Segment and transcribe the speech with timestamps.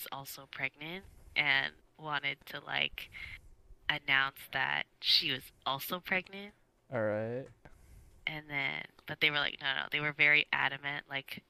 [0.00, 1.04] was also pregnant
[1.36, 3.10] and wanted to like
[3.88, 6.52] announce that she was also pregnant.
[6.92, 7.46] All right.
[8.26, 9.82] And then, but they were like, no, no.
[9.92, 11.04] They were very adamant.
[11.08, 11.42] Like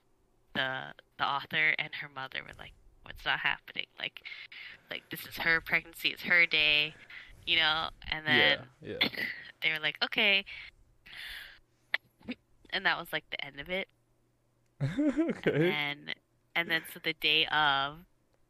[0.55, 0.81] the
[1.19, 2.73] the author and her mother were like,
[3.05, 3.87] what's not happening?
[3.99, 4.23] Like,
[4.91, 6.09] like this is her pregnancy.
[6.09, 6.95] It's her day.
[7.47, 7.91] You know.
[8.11, 8.97] And then Yeah.
[9.03, 9.09] Yeah.
[9.63, 10.45] they were like, okay.
[12.73, 13.89] And that was like the end of it.
[14.83, 15.73] okay.
[15.73, 16.15] And
[16.55, 17.99] and then so the day of,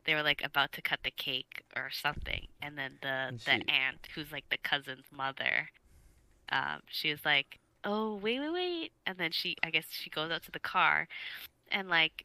[0.05, 3.70] they were like about to cut the cake or something, and then the And the
[3.70, 5.70] aunt, who's like the cousin's mother,
[6.51, 10.30] um, she was like, "Oh wait wait wait," and then she I guess she goes
[10.30, 11.09] out to the car,
[11.71, 12.24] and like,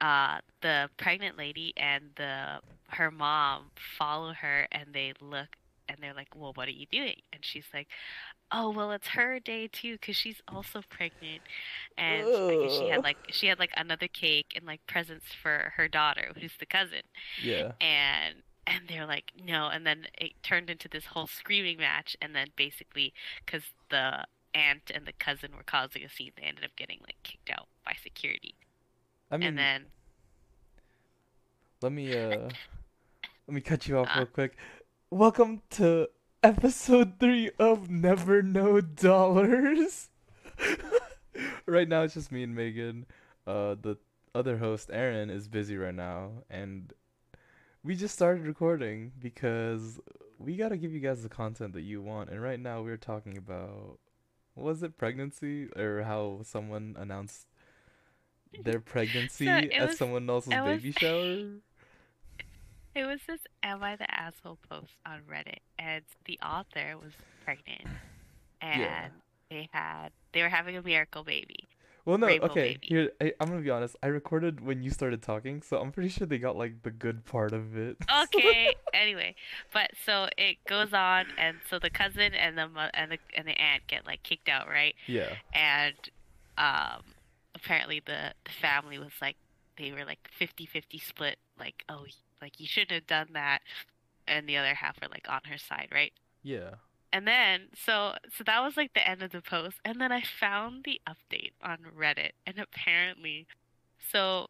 [0.00, 5.56] uh, the pregnant lady and the her mom follow her, and they look.
[5.88, 7.88] And they're like, "Well, what are you doing?" And she's like,
[8.52, 11.42] "Oh, well, it's her day too, because she's also pregnant."
[11.98, 15.72] and I guess she had like she had like another cake and like presents for
[15.76, 17.02] her daughter, who's the cousin,
[17.36, 17.72] Yeah.
[17.80, 18.36] and
[18.66, 22.48] and they're like no, and then it turned into this whole screaming match, and then
[22.56, 23.12] basically
[23.44, 27.16] because the aunt and the cousin were causing a scene, they ended up getting like
[27.24, 28.54] kicked out by security,
[29.30, 29.86] I mean, and then
[31.82, 32.50] let me uh,
[33.48, 34.14] let me cut you off Uh.
[34.14, 34.56] real quick.
[35.10, 36.08] Welcome to
[36.42, 40.08] episode three of Never Know Dollars.
[41.66, 43.06] right now, it's just me and Megan.
[43.46, 43.96] Uh, the
[44.34, 46.92] other host, Aaron, is busy right now, and
[47.84, 50.00] we just started recording because
[50.38, 52.28] we gotta give you guys the content that you want.
[52.30, 53.98] And right now, we're talking about
[54.56, 57.46] was it pregnancy or how someone announced
[58.64, 61.60] their pregnancy at was- someone else's it was- baby shower?
[62.96, 67.12] It was this "Am I the asshole?" post on Reddit, and the author was
[67.44, 67.86] pregnant,
[68.60, 69.08] and Yeah.
[69.50, 71.68] they had they were having a miracle baby.
[72.04, 72.74] Well, no, Rainbow okay.
[72.74, 72.86] Baby.
[72.86, 73.96] Here, I, I'm gonna be honest.
[74.02, 77.24] I recorded when you started talking, so I'm pretty sure they got like the good
[77.24, 77.96] part of it.
[78.22, 79.34] okay anyway
[79.72, 83.60] but so it goes on and so the cousin and the and the and the
[83.60, 85.34] aunt get like kicked out right yeah.
[85.52, 85.94] and
[86.56, 87.02] um
[87.54, 89.36] apparently the the family was like
[89.76, 92.04] they were like 50-50 split like oh
[92.46, 93.58] like you shouldn't have done that
[94.28, 96.12] and the other half were like on her side right
[96.44, 96.70] Yeah.
[97.12, 100.22] and then so so that was like the end of the post and then i
[100.40, 103.46] found the update on reddit and apparently
[104.12, 104.46] so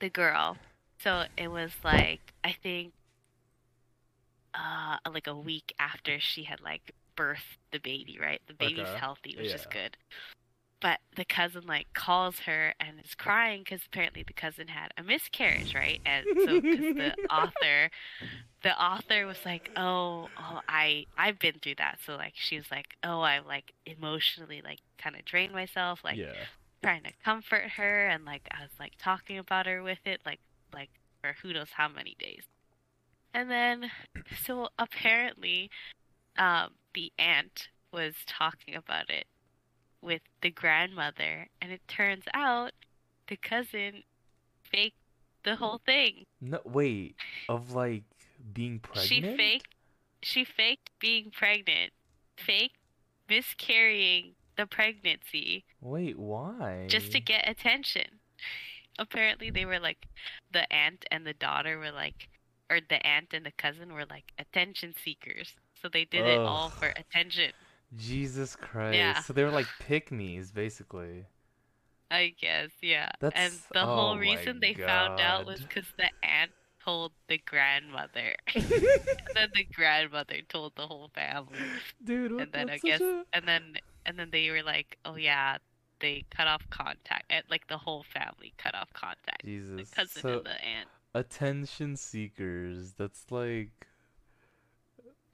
[0.00, 0.58] the girl
[1.02, 2.92] so it was like i think
[4.54, 8.98] uh like a week after she had like birthed the baby right the baby's Okay.
[8.98, 9.96] healthy which is good
[10.80, 15.02] but the cousin like calls her and is crying because apparently the cousin had a
[15.02, 17.90] miscarriage right and so because the author
[18.62, 22.70] the author was like oh oh i i've been through that so like she was
[22.70, 26.32] like oh i like emotionally like kind of drained myself like yeah.
[26.82, 30.40] trying to comfort her and like I was like talking about her with it like
[30.74, 30.90] like
[31.20, 32.42] for who knows how many days.
[33.32, 33.90] And then
[34.44, 35.70] so apparently
[36.36, 39.26] um the aunt was talking about it
[40.02, 42.72] with the grandmother and it turns out
[43.28, 44.02] the cousin
[44.62, 44.96] faked
[45.44, 46.24] the whole thing.
[46.40, 47.16] No, wait.
[47.48, 48.04] Of like
[48.52, 49.08] being pregnant.
[49.08, 49.74] She faked
[50.22, 51.92] she faked being pregnant,
[52.36, 52.76] faked
[53.28, 56.86] miscarrying the pregnancy Wait, why?
[56.88, 58.20] just to get attention.
[58.98, 60.06] Apparently, they were like
[60.52, 62.28] the aunt and the daughter were like,
[62.68, 65.54] or the aunt and the cousin were like attention seekers.
[65.80, 67.52] So they did it all for attention,
[67.96, 68.96] Jesus Christ.
[68.96, 69.20] Yeah.
[69.22, 71.26] So they were like pick me's basically.
[72.10, 72.70] I guess.
[72.80, 73.10] Yeah.
[73.20, 77.38] and That's- the oh whole reason they found out was because the aunt told the
[77.38, 78.64] grandmother, and
[79.34, 81.58] then the grandmother told the whole family,
[82.02, 83.74] Dude, what, and then I guess, a- and then
[84.06, 85.58] and then they were like, oh yeah,
[86.00, 87.24] they cut off contact.
[87.30, 89.42] And, like the whole family cut off contact.
[89.44, 89.90] The Jesus.
[89.90, 90.88] cousin so and the aunt.
[91.14, 92.92] attention seekers.
[92.94, 93.87] That's like.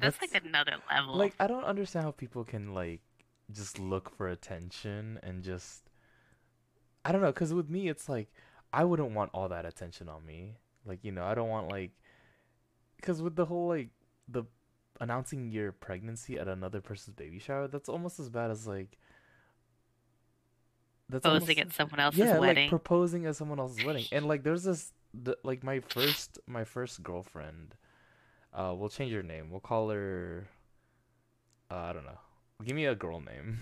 [0.04, 1.16] That's, like another level.
[1.16, 3.00] Like I don't understand how people can like
[3.53, 5.91] just look for attention and just
[7.04, 8.32] I don't know cuz with me it's like
[8.72, 10.56] I wouldn't want all that attention on me.
[10.84, 11.93] Like, you know, I don't want like
[13.02, 13.90] cuz with the whole like
[14.28, 14.44] the
[15.00, 18.99] announcing your pregnancy at another person's baby shower, that's almost as bad as like
[21.08, 22.64] that's Proposing almost- at someone else's yeah, wedding.
[22.64, 24.06] like proposing at someone else's wedding.
[24.12, 27.76] And like there's this the, like my first my first girlfriend
[28.54, 29.50] uh we'll change her name.
[29.50, 30.48] We'll call her
[31.70, 32.18] uh, I don't know.
[32.64, 33.58] Give me a girl name.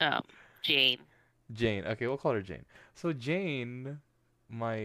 [0.00, 0.22] um,
[0.62, 0.98] Jane.
[1.52, 1.84] Jane.
[1.86, 2.64] Okay, we'll call her Jane.
[2.94, 4.00] So Jane,
[4.48, 4.78] my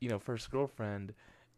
[0.00, 1.14] you know, first girlfriend,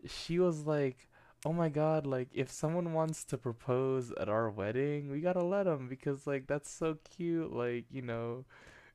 [0.07, 1.09] she was like,
[1.45, 5.43] "Oh my god, like if someone wants to propose at our wedding, we got to
[5.45, 8.45] let them because like that's so cute, like, you know,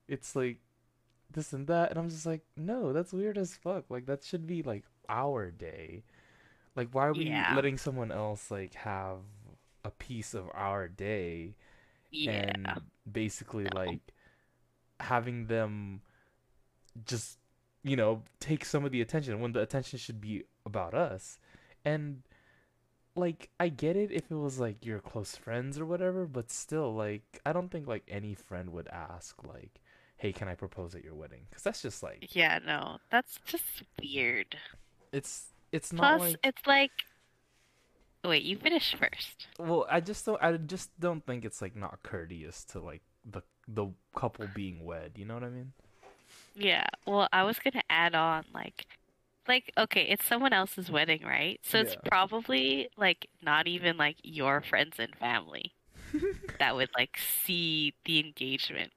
[0.07, 0.59] it's like
[1.31, 3.85] this and that, and I'm just like, no, that's weird as fuck.
[3.89, 6.03] Like that should be like our day.
[6.75, 7.49] Like why are we Yeah.
[7.49, 9.19] letting someone else like have
[9.83, 11.55] a piece of our day
[12.11, 12.51] Yeah.
[12.65, 12.81] and
[13.11, 13.81] basically No.
[13.81, 14.01] like
[14.99, 16.01] having them
[17.05, 17.37] just
[17.83, 21.39] you know take some of the attention when the attention should be about us
[21.83, 22.21] and
[23.15, 26.93] like i get it if it was like your close friends or whatever but still
[26.93, 29.79] like i don't think like any friend would ask like
[30.17, 32.99] hey can i propose at your wedding because that's just like Yeah, no.
[33.09, 34.57] That's just weird.
[35.15, 36.91] It's it's not Plus, like it's like
[38.23, 39.47] Wait, you finish first.
[39.59, 43.41] well i just don't i just don't think it's like not courteous to like the
[43.67, 43.85] the
[44.15, 45.71] couple being wed you know what i mean
[46.57, 46.87] Yeah.
[47.05, 48.87] Well, I was gonna add on like
[49.47, 51.59] like okay, it's someone else's wedding, right?
[51.63, 52.07] So it's Yeah.
[52.09, 55.73] probably like not even like your friends and family
[56.59, 58.91] that would like see the engagement.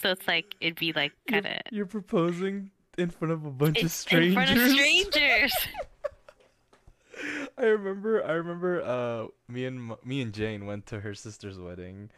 [0.00, 3.50] So it's like it'd be like You're- kind of You're proposing in front of a
[3.50, 4.28] bunch of strangers.
[4.28, 5.54] in front of strangers.
[7.58, 8.24] I remember.
[8.24, 8.82] I remember.
[8.82, 12.10] Uh, me and me and Jane went to her sister's wedding,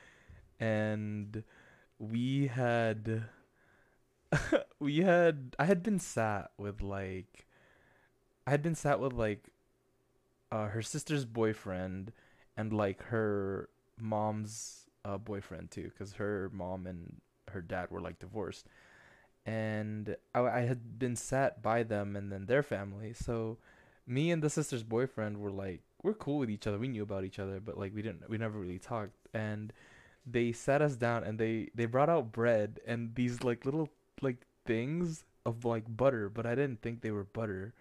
[0.58, 1.44] and
[1.98, 3.24] we had.
[4.80, 5.54] we had.
[5.58, 7.46] I had been sat with like.
[8.46, 9.50] I had been sat with like.
[10.52, 12.12] Uh, her sister's boyfriend,
[12.56, 13.68] and like her
[13.98, 17.20] mom's uh boyfriend too, because her mom and
[17.52, 18.66] her dad were like divorced
[19.46, 23.12] and I, I had been sat by them and then their family.
[23.12, 23.58] So
[24.06, 26.78] me and the sister's boyfriend were like we're cool with each other.
[26.78, 29.16] We knew about each other, but like we didn't we never really talked.
[29.34, 29.72] And
[30.26, 33.88] they sat us down and they they brought out bread and these like little
[34.20, 37.74] like things of like butter, but I didn't think they were butter.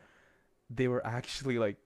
[0.70, 1.78] They were actually like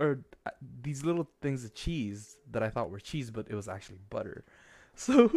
[0.00, 0.50] or uh,
[0.82, 4.44] these little things of cheese that I thought were cheese, but it was actually butter.
[4.94, 5.30] So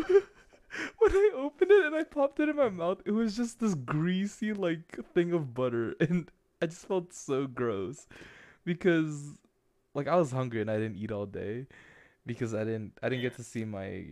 [1.00, 3.76] when I opened it and I popped it in my mouth, it was just this
[3.76, 6.30] greasy like thing of butter, and
[6.62, 8.08] I just felt so gross
[8.64, 9.38] because
[9.94, 11.68] like I was hungry and I didn't eat all day
[12.26, 14.06] because I didn't I didn't get to see my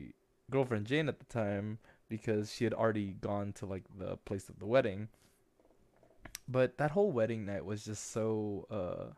[0.51, 1.79] girlfriend Jane at the time
[2.09, 5.09] because she had already gone to like the place of the wedding.
[6.47, 9.13] But that whole wedding night was just so uh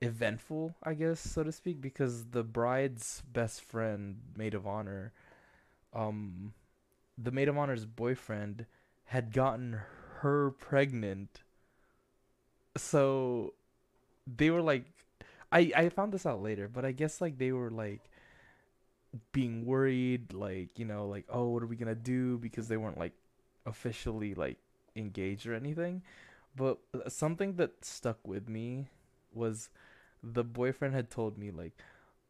[0.00, 5.12] eventful, I guess, so to speak, because the bride's best friend, maid of honor,
[5.92, 6.52] um,
[7.16, 8.66] the maid of honor's boyfriend
[9.06, 9.80] had gotten
[10.20, 11.42] her pregnant.
[12.76, 13.54] So
[14.26, 14.84] they were like,
[15.50, 18.10] I I found this out later, but I guess like they were like
[19.32, 22.38] being worried, like you know, like oh, what are we gonna do?
[22.38, 23.14] Because they weren't like
[23.66, 24.58] officially like
[24.96, 26.02] engaged or anything.
[26.56, 28.88] But uh, something that stuck with me
[29.32, 29.70] was
[30.22, 31.78] the boyfriend had told me like,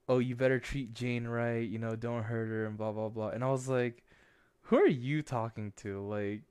[0.08, 3.28] "Oh, you better treat Jane right, you know, don't hurt her and blah blah blah."
[3.28, 4.02] And I was like,
[4.62, 6.42] "Who are you talking to?" Like,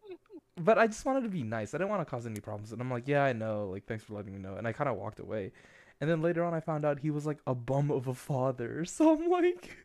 [0.56, 1.74] but I just wanted to be nice.
[1.74, 2.72] I didn't want to cause any problems.
[2.72, 3.68] And I'm like, "Yeah, I know.
[3.68, 5.52] Like, thanks for letting me know." And I kind of walked away.
[6.00, 8.84] And then later on I found out he was like a bum of a father.
[8.84, 9.76] So I'm like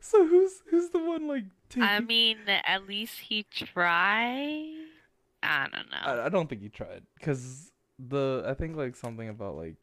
[0.00, 4.74] So who's who's the one like taking I mean, at least he tried.
[5.42, 6.22] I don't know.
[6.22, 9.76] I, I don't think he tried because the I think like something about like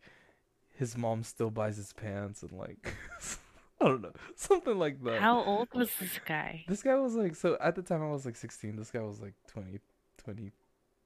[0.77, 2.93] his mom still buys his pants and like
[3.81, 5.19] I don't know something like that.
[5.21, 6.63] How old was this guy?
[6.67, 8.75] This guy was like so at the time I was like 16.
[8.75, 9.79] This guy was like 20,
[10.17, 10.51] 20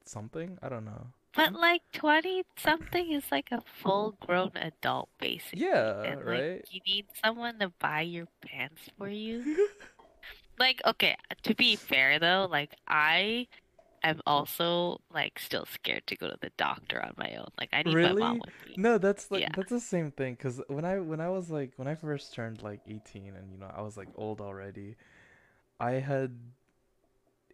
[0.05, 0.57] something.
[0.61, 1.07] I don't know.
[1.35, 5.61] But like 20 something is like a full grown adult, basically.
[5.61, 6.53] Yeah, And right.
[6.53, 9.67] like, you need someone to buy your pants for you.
[10.59, 13.47] Like, okay, to be fair though, like, I
[14.03, 14.21] am mm.
[14.25, 17.49] also like still scared to go to the doctor on my own.
[17.59, 18.39] Like, I need my mom Really?
[18.39, 18.75] with me.
[18.77, 19.51] No, that's like Yeah.
[19.55, 20.35] that's the same thing.
[20.35, 23.57] Cause when I when I was like when I first turned like 18 and you
[23.57, 24.95] know I was like old already,
[25.79, 26.35] I had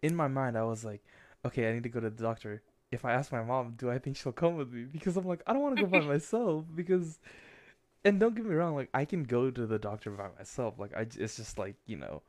[0.02, 1.02] in my mind I was like,
[1.44, 2.62] okay, I need to go to the doctor.
[2.92, 4.84] If I ask my mom, do I think she'll come with me?
[4.84, 7.18] Because I'm like, I don't want to go by myself because,
[8.04, 10.74] and don't get me wrong, like I can go to the doctor by myself.
[10.78, 12.22] Like I, it's just like you know,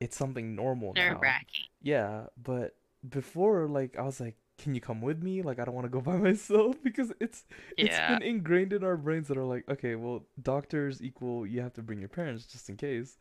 [0.00, 1.12] it's something normal now.
[1.12, 1.66] Nerve wracking.
[1.82, 2.74] Yeah, but
[3.08, 5.42] before, like, I was like, can you come with me?
[5.42, 7.44] Like, I don't want to go by myself because it's
[7.80, 8.00] it's Yeah.
[8.00, 11.82] been ingrained in our brains that are like, okay, well, doctors equal you have to
[11.82, 13.18] bring your parents just in case.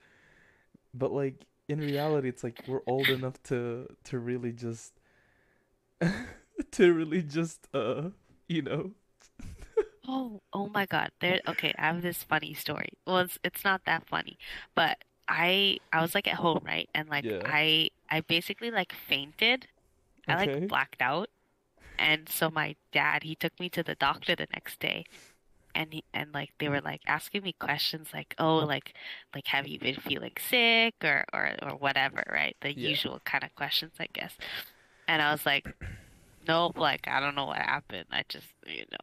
[0.93, 4.93] But like in reality, it's like we're old enough to to really just
[6.71, 8.09] to really just uh,
[8.47, 8.91] you know.
[10.07, 11.11] Oh, oh my God.
[11.21, 12.89] There, okay, I have this funny story.
[13.07, 14.37] Well, it's it's not that funny,
[14.75, 14.97] but
[15.27, 16.89] I I was like at home, right?
[16.93, 17.43] And like Yeah.
[17.45, 19.67] I I basically like fainted.
[20.29, 20.35] I Okay.
[20.35, 21.29] like blacked out.
[21.99, 25.05] And so my dad, he took me to the doctor the next day.
[25.75, 28.95] and he, and like they were like asking me questions like, "Oh, like
[29.35, 32.55] like have you been feeling sick or or or whatever, right?
[32.61, 32.93] The Yeah.
[32.93, 34.37] usual kind of questions, I guess."
[35.07, 35.65] And I was like,
[36.47, 38.07] "Nope, like I don't know what happened.
[38.11, 38.99] I just, you know,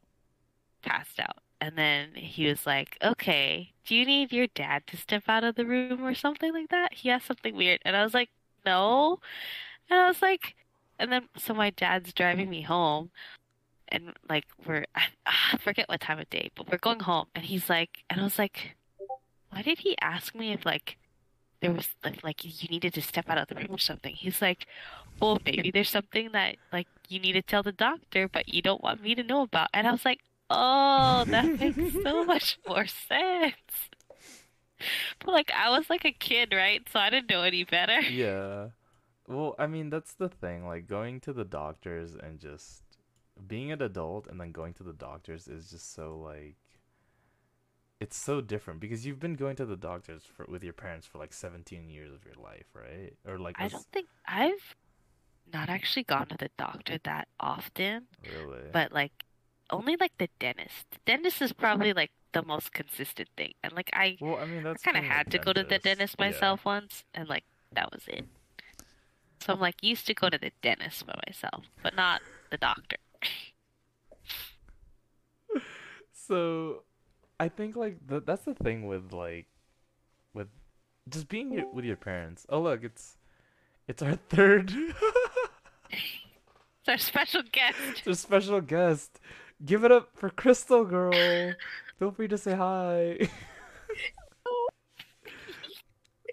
[0.83, 5.25] passed out." And then he was like, "Okay, do you need your dad to step
[5.29, 8.15] out of the room or something like that?" He asked something weird, and I was
[8.15, 8.31] like,
[8.67, 9.21] "No."
[9.91, 10.57] And I was like,
[11.01, 13.11] and then so my dad's driving me home,
[13.89, 17.45] and like we're I, I forget what time of day, but we're going home, and
[17.45, 18.77] he's like, and I was like,
[19.51, 20.99] why did he ask me if like
[21.61, 24.15] there was like like you needed to step out of the room or something?
[24.15, 24.67] He's like,
[25.21, 28.83] well, maybe there's something that like you need to tell the doctor, but you don't
[28.83, 29.71] want me to know about.
[29.75, 33.55] And I was like, oh, that makes so much more sense.
[35.21, 36.83] But like I was like a kid, right?
[36.93, 38.01] So I didn't know any better.
[38.01, 38.69] Yeah.
[39.31, 40.67] Well, I mean, that's the thing.
[40.67, 42.83] Like going to the doctors and just
[43.47, 46.57] being an adult and then going to the doctors is just so like
[48.01, 51.19] it's so different because you've been going to the doctors for with your parents for
[51.19, 53.13] like 17 years of your life, right?
[53.27, 54.75] Or like I don't think I've
[55.53, 58.63] not actually gone to the doctor that often, really.
[58.73, 59.13] but like
[59.71, 60.87] only like the dentist.
[61.07, 63.53] Dentist is probably like the most consistent thing.
[63.63, 66.17] And like I well, I mean, that's kind of had to go to the dentist
[66.19, 66.27] Yeah.
[66.27, 68.27] myself once, and like that was it.
[69.41, 72.21] So I'm like used to go to the dentist by myself, but not
[72.51, 72.97] the doctor.
[76.13, 76.85] So,
[77.41, 79.47] I think like the, that's the thing with like
[80.33, 80.47] with
[81.09, 82.47] just being your, with your parents.
[82.49, 83.17] Oh look, it's
[83.89, 84.71] it's our third
[85.91, 87.77] It's our special guest.
[87.97, 89.19] it's our special guest.
[89.65, 91.53] Give it up for Crystal Girl.
[91.99, 93.19] Feel free to say hi.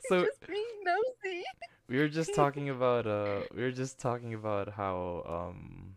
[0.10, 1.44] so just being nosy.
[1.88, 5.96] We were just talking about uh we were just talking about how um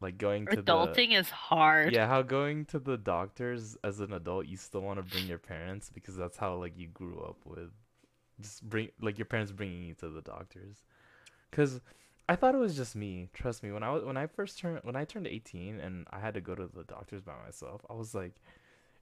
[0.00, 1.92] like going to the Adulting is hard.
[1.92, 5.38] Yeah, how going to the doctors as an adult, you still want to bring your
[5.38, 7.70] parents because that's how like you grew up with,
[8.40, 10.82] just bring like your parents bringing you to the doctors.
[11.52, 11.80] Cause
[12.28, 13.28] I thought it was just me.
[13.32, 16.18] Trust me, when I was when I first turned when I turned eighteen and I
[16.18, 18.34] had to go to the doctors by myself, I was like,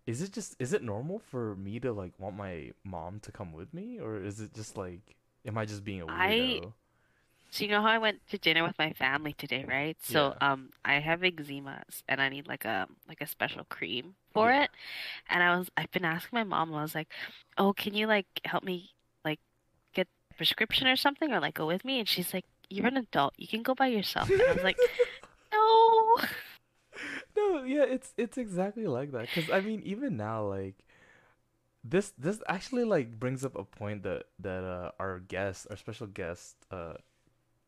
[0.07, 3.53] is it just is it normal for me to like want my mom to come
[3.53, 5.17] with me, or is it just like
[5.47, 6.73] am I just being a weirdo?
[7.51, 9.97] So you know how I went to dinner with my family today, right?
[10.03, 14.51] So um I have eczema and I need like a like a special cream for
[14.51, 14.65] Yeah.
[14.65, 14.71] it.
[15.29, 17.09] And I was I've been asking my mom, I was like,
[17.59, 18.91] "Oh, can you like help me
[19.25, 19.41] like
[19.95, 22.97] get a prescription or something or like go with me?" And she's like, "You're an
[22.99, 23.35] adult.
[23.39, 24.79] You can go by yourself." And I was like,
[25.53, 26.17] "No."
[27.37, 29.33] No, yeah, it's it's exactly like that.
[29.33, 30.77] Cause I mean, even now, like
[31.85, 36.07] this this actually like brings up a point that that uh, our guest, our special
[36.07, 36.95] guest, uh,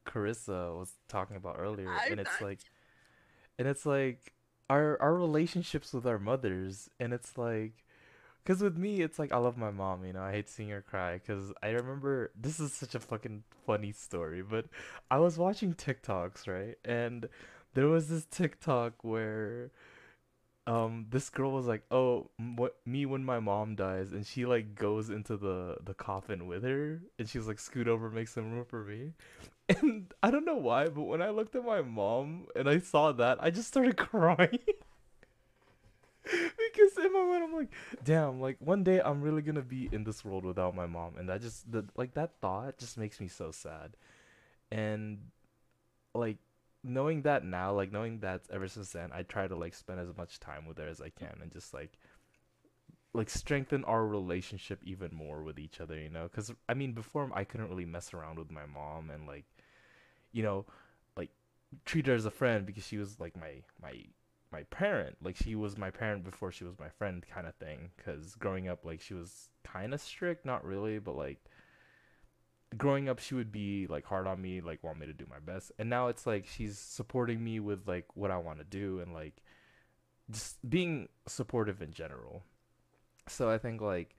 [0.07, 2.61] Carissa was talking about earlier, I'm and it's not- like,
[3.59, 4.33] and it's like
[4.71, 7.85] our our relationships with our mothers, and it's like.
[8.45, 10.23] Cause with me, it's like I love my mom, you know.
[10.23, 11.21] I hate seeing her cry.
[11.25, 14.67] Cause I remember this is such a fucking funny story, but
[15.13, 16.77] I was watching TikToks, right?
[16.85, 17.29] And
[17.75, 19.71] there was this TikTok where
[20.67, 24.75] um this girl was like, "Oh, what me when my mom dies," and she like
[24.75, 28.65] goes into the the coffin with her, and she's like, "Scoot over, make some room
[28.65, 29.13] for me."
[29.69, 33.13] And I don't know why, but when I looked at my mom and I saw
[33.13, 34.59] that, I just started crying.
[36.23, 37.73] Because in my mind, I'm like,
[38.05, 41.29] damn, like one day I'm really gonna be in this world without my mom, and
[41.29, 43.97] that just the like that thought just makes me so sad.
[44.71, 45.19] And
[46.15, 46.39] like
[46.85, 50.17] knowing that now, like knowing that ever since then, I try to like spend as
[50.17, 51.99] much time with her as I can, and just like
[53.15, 56.25] like strengthen our relationship even more with each other, you know?
[56.25, 59.45] Because I mean, before I couldn't really mess around with my mom and like,
[60.33, 60.67] you know,
[61.17, 61.31] like
[61.85, 64.05] treat her as a friend because she was like my my
[64.51, 65.17] my parent.
[65.23, 67.91] Like she was my parent before she was my friend, kind of thing.
[67.97, 71.39] Because growing up, like she was kind of strict, not really, but like
[72.77, 75.39] growing up she would be like hard on me like want me to do my
[75.39, 75.73] best.
[75.79, 79.13] And now it's like she's supporting me with like what i want to do and
[79.13, 79.43] like
[80.31, 82.45] just being supportive in general.
[83.29, 84.17] So i think like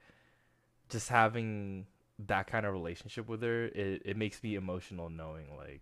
[0.88, 1.86] just having
[2.26, 5.80] that kind of relationship with her it, it makes me emotional knowing like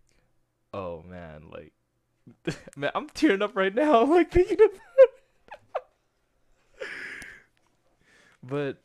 [0.73, 1.73] oh man like
[2.77, 4.81] man i'm tearing up right now like thinking about
[8.43, 8.79] but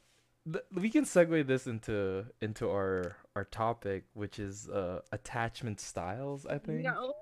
[0.52, 6.46] th- we can segue this into into our our topic which is uh attachment styles
[6.46, 6.82] i think.
[6.84, 7.14] No,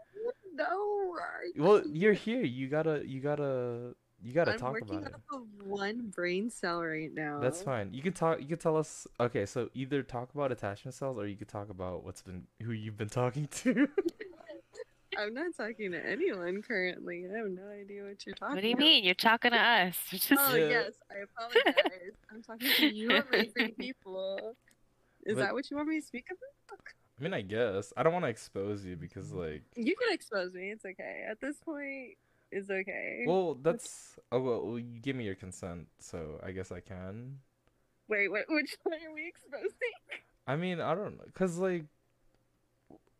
[0.53, 1.15] no.
[1.58, 2.41] Well you're here.
[2.44, 5.13] You gotta you gotta you gotta I'm talk about it.
[5.13, 7.39] off of one brain cell right now.
[7.39, 7.94] that's fine.
[7.94, 11.27] You can talk you can tell us okay so either talk about attachment styles or
[11.27, 13.88] you could talk about what's been who you've been talking to
[15.17, 17.25] I'm not talking to anyone currently.
[17.31, 18.84] I have no idea what you're talking What do you about.
[18.84, 19.03] mean?
[19.03, 19.95] You're talking to us.
[20.10, 20.67] Just Oh Yeah.
[20.69, 22.13] yes, I apologize.
[22.31, 24.55] I'm talking to you amazing people.
[25.25, 26.79] Is But- that what you want me to speak about?
[27.19, 29.38] I mean, I guess I don't want to expose you because, mm.
[29.39, 30.72] like, You can expose me.
[30.72, 31.25] It's okay.
[31.29, 32.17] At this point,
[32.51, 33.24] it's okay.
[33.25, 37.39] well, that's oh well, well, you give me your consent, so I guess I can.
[38.10, 39.72] Wait, what, which one are we exposing?
[40.45, 41.86] I mean, I don't know, cause like,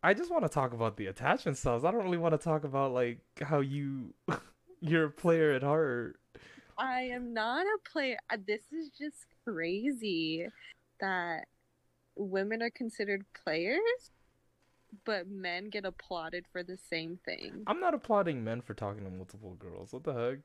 [0.06, 1.84] I just want to talk about the attachment styles.
[1.84, 4.14] I don't really want to talk about like how you,
[4.80, 6.20] you're a player at heart.
[6.78, 8.16] I am not a player.
[8.30, 10.46] uh, This is just crazy
[11.00, 11.48] that
[12.14, 14.12] women are considered players,
[15.04, 17.64] but men get applauded for the same thing.
[17.66, 19.92] I'm not applauding men for talking to multiple girls.
[19.92, 20.38] What the heck?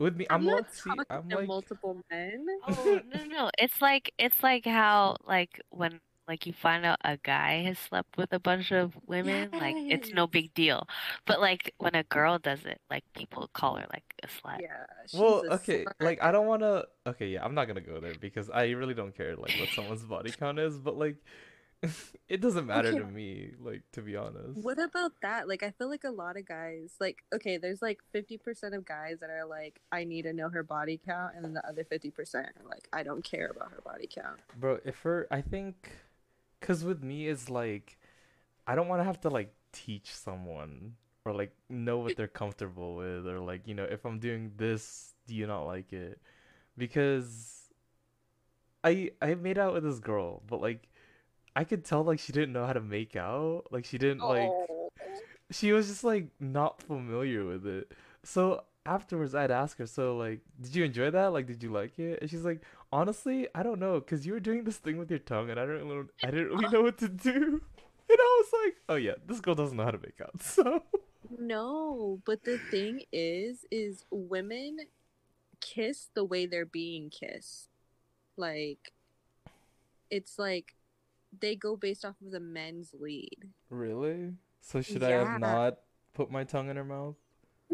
[0.00, 0.74] With me, I'm, I'm, not not.
[0.74, 2.46] See, talking I'm to like, multiple men.
[2.66, 7.16] Oh no, no, it's like it's like how like when like you find out a
[7.16, 10.86] guy has slept with a bunch of women, like it's no big deal.
[11.26, 14.60] But like when a girl does it, like people call her like a slut.
[14.60, 14.68] Yeah.
[15.06, 15.92] She's well, okay, slut.
[16.00, 16.86] like I don't want to.
[17.06, 20.04] Okay, yeah, I'm not gonna go there because I really don't care like what someone's
[20.04, 21.16] body count is, but like,
[22.28, 22.98] it doesn't matter Okay.
[22.98, 23.50] to me.
[23.60, 24.62] Like to be honest.
[24.62, 25.48] What about that?
[25.48, 29.18] Like, I feel like a lot of guys, like, okay, there's like 50% of guys
[29.20, 32.34] that are like, I need to know her body count, and then the other 50%
[32.36, 34.38] are like, I don't care about her body count.
[34.58, 35.90] Bro, if her, I think,
[36.62, 37.98] cause with me it's like,
[38.66, 42.96] I don't want to have to like teach someone or like know what they're comfortable
[42.96, 46.20] with or like you know if I'm doing this, do you not like it?
[46.78, 47.70] Because
[48.84, 50.88] I I made out with this girl, but like
[51.56, 54.50] I could tell like she didn't know how to make out, like she didn't like
[54.50, 54.90] Oh.
[55.50, 57.92] she was just like not familiar with it.
[58.24, 61.32] So afterwards, I'd ask her, "So like, did you enjoy that?
[61.32, 62.62] Like, did you like it?" And she's like,
[62.92, 65.64] "Honestly, I don't know, cause you were doing this thing with your tongue, and I
[65.64, 67.62] don't, really, I didn't really know what to do."
[68.10, 70.82] And I was like, "Oh yeah, this girl doesn't know how to make out." So
[71.38, 74.78] No, but the thing is, is women
[75.60, 77.68] kiss the way they're being kissed.
[78.36, 78.92] Like,
[80.10, 80.74] it's like
[81.40, 83.48] they go based off of the men's lead.
[83.70, 85.78] really, so should I have not
[86.12, 87.16] put my tongue in her mouth?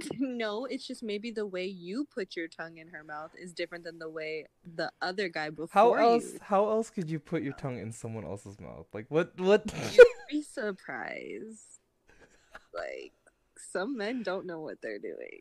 [0.18, 3.84] no, it's just maybe the way you put your tongue in her mouth is different
[3.84, 4.46] than the way
[4.76, 6.32] the other guy before How else?
[6.34, 6.38] you.
[6.42, 8.86] How else could you put your tongue in someone else's mouth?
[8.92, 9.38] Like what?
[9.38, 9.62] What?
[9.92, 11.80] You'd be surprised.
[12.74, 13.12] Like,
[13.72, 15.40] some men don't know what they're doing.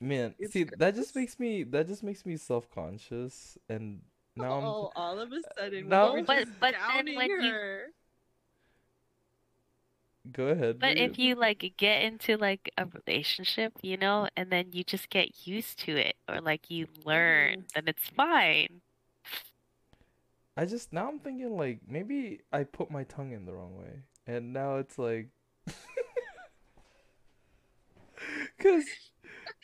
[0.00, 4.00] Man, It's see, that just makes me that just makes me self-conscious, and
[4.36, 7.30] now I'm oh, all of a sudden, now- we're But- just but then downing when
[7.30, 7.82] you- her.
[10.32, 10.78] Go ahead.
[10.78, 11.10] But dude.
[11.10, 15.46] if you like get into like a relationship, you know, and then you just get
[15.46, 17.66] used to it or like you learn, mm-hmm.
[17.74, 18.80] then it's fine.
[20.56, 24.02] I just now I'm thinking like maybe I put my tongue in the wrong way,
[24.26, 25.28] and now it's like,
[28.58, 28.84] cause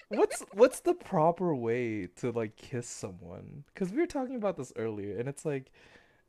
[0.09, 3.65] what's what's the proper way to like kiss someone?
[3.75, 5.73] Cause we were talking about this earlier, and it's like,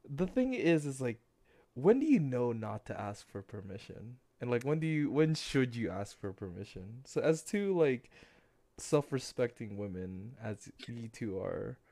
[0.10, 1.20] the thing is, is like,
[1.76, 5.36] when do you know not to ask for permission, and like when do you when
[5.36, 7.02] should you ask for permission?
[7.06, 8.10] So as two like
[8.78, 11.78] self-respecting women, as you two are.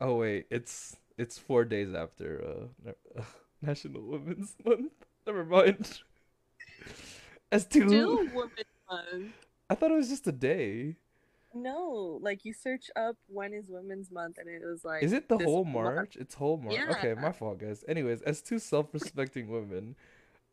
[0.00, 3.22] Oh wait, it's it's four days after uh,
[3.62, 4.90] National Women's Month.
[5.24, 6.00] Never mind.
[7.52, 8.50] As two, Still woman
[8.90, 9.32] month.
[9.68, 10.96] I thought it was just a day.
[11.52, 15.02] No, like you search up when is Women's Month, and it was like.
[15.02, 15.94] Is it the whole month.
[15.94, 16.16] March?
[16.16, 16.78] It's whole March.
[16.96, 17.84] Okay, my fault, guys.
[17.88, 19.96] Anyways, as two self-respecting women,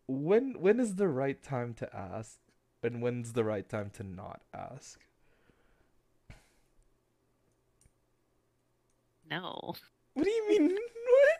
[0.08, 2.38] when when is the right time to ask,
[2.84, 5.00] and when's the right time to not ask?
[9.30, 9.76] No.
[10.14, 10.70] What do you mean?
[10.72, 11.40] What?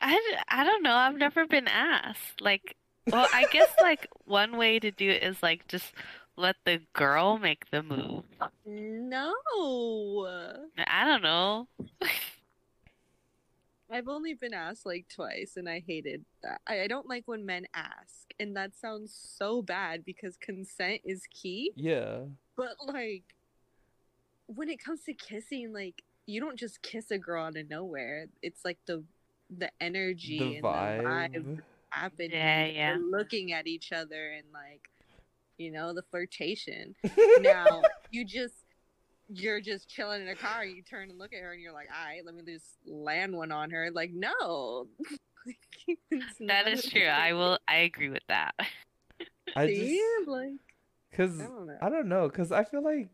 [0.00, 0.94] I, d- I don't know.
[0.94, 2.40] I've never been asked.
[2.40, 2.76] Like,
[3.10, 5.92] well, I guess like one way to do it is like just
[6.36, 8.24] let the girl make the move.
[8.64, 9.34] No.
[10.76, 11.68] I don't know.
[13.90, 16.60] I've only been asked like twice, and I hated that.
[16.66, 21.22] I, I don't like when men ask, and that sounds so bad because consent is
[21.30, 21.72] key.
[21.74, 22.20] Yeah.
[22.56, 23.24] But like,
[24.46, 28.26] when it comes to kissing, like you don't just kiss a girl out of nowhere.
[28.42, 29.02] It's like the
[29.56, 31.60] the energy The and the vibe vibe.
[31.90, 32.30] happening.
[32.32, 32.90] Yeah, yeah.
[32.94, 34.90] They're looking at each other and like,
[35.56, 36.94] you know, the flirtation.
[37.40, 38.54] now you just
[39.28, 41.72] you're just chilling in a car and you turn and look at her and you're
[41.72, 43.90] like, all right, let me just land one on her.
[43.90, 44.86] Like, no.
[46.10, 47.06] It's That not is a true.
[47.06, 47.58] I will.
[47.66, 48.54] I agree with that.
[49.56, 49.96] I See?
[50.18, 50.50] just like
[51.12, 51.40] Cause
[51.80, 52.26] I don't know.
[52.26, 53.08] I cause I feel like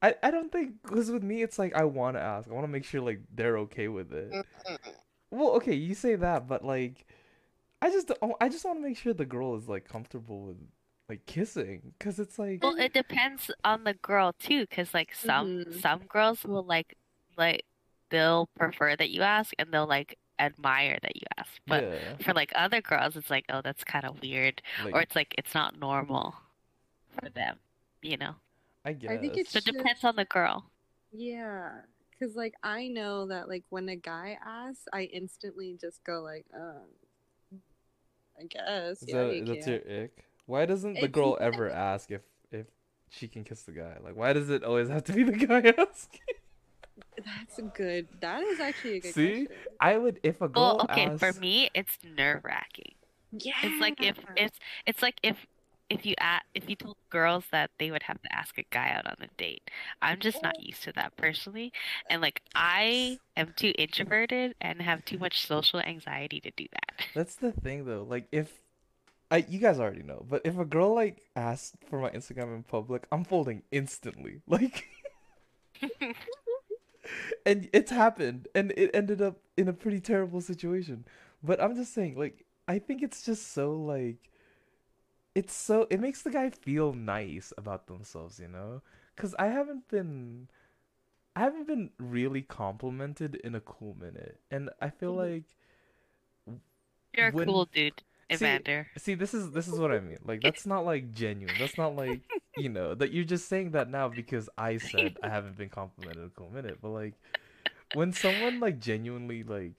[0.00, 2.64] I I don't think cause with me it's like I want to ask, I want
[2.64, 4.32] to make sure like they're okay with it.
[4.32, 4.90] Mm-hmm.
[5.30, 7.04] Well, okay, you say that, but like
[7.82, 10.56] I just don't- I just want to make sure the girl is like comfortable with
[11.08, 15.64] like kissing because it's like Well, it depends on the girl too, because like some
[15.66, 15.80] Mhm.
[15.80, 16.96] some girls will like
[17.36, 17.64] like
[18.10, 21.60] they'll prefer that you ask and they'll like admire that you ask.
[21.66, 25.00] But yeah, for like other girls, it's like, oh, that's kind of weird, like or
[25.00, 26.34] it's like it's not normal
[27.20, 27.58] for them,
[28.02, 28.34] you know.
[28.84, 29.10] I guess.
[29.10, 30.70] I think it's So it just- depends on the girl.
[31.12, 36.20] Yeah, because like I know that like when a guy asks, I instantly just go
[36.22, 37.60] like, um,
[38.40, 39.02] I guess.
[39.02, 39.72] Is yeah, that, you that's can.
[39.74, 40.24] your ick.
[40.52, 42.66] Why doesn't the girl ever ask if if
[43.08, 43.96] she can kiss the guy?
[44.04, 46.20] Like, why does it always have to be the guy asking?
[47.16, 48.08] That's good.
[48.20, 49.48] That is actually a good See?
[49.48, 49.56] question.
[49.80, 52.92] I would if a girl Well, okay, for me, it's nerve wracking.
[53.32, 53.52] Yeah.
[53.62, 55.46] It's like if it's it's like if
[55.88, 58.90] if you a if you told girls that they would have to ask a guy
[58.90, 59.62] out on a date.
[60.02, 61.72] I'm just not used to that personally,
[62.10, 67.06] and like I am too introverted and have too much social anxiety to do that.
[67.14, 68.04] That's the thing though.
[68.08, 68.61] Like if
[69.32, 72.62] I you guys already know, but if a girl like asks for my Instagram in
[72.62, 74.42] public, I'm folding instantly.
[74.46, 74.84] Like
[77.46, 81.04] and it's happened and it ended up in a pretty terrible situation.
[81.42, 84.30] But I'm just saying like I think it's just so like
[85.34, 88.82] it's so it makes the guy feel nice about themselves, you know?
[89.16, 90.48] Cuz I haven't been
[91.34, 94.38] I haven't been really complimented in a cool minute.
[94.50, 95.24] And I feel Mhm.
[95.24, 95.44] like
[97.16, 98.88] You're a When- cool dude, Evander.
[98.96, 100.18] See, this is this is what I mean.
[100.24, 101.58] Like that's not like genuine.
[101.58, 102.22] That's not like
[102.56, 106.22] you know that you're just saying that now because I said I haven't been complimented
[106.22, 106.78] in a cool minute.
[106.82, 107.14] But like
[107.92, 109.74] when someone like genuinely like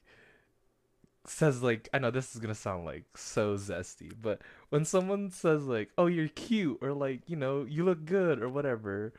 [1.26, 5.64] says like I know this is gonna sound like so zesty, but when someone says
[5.66, 9.14] like oh you're cute or like you know you look good or whatever,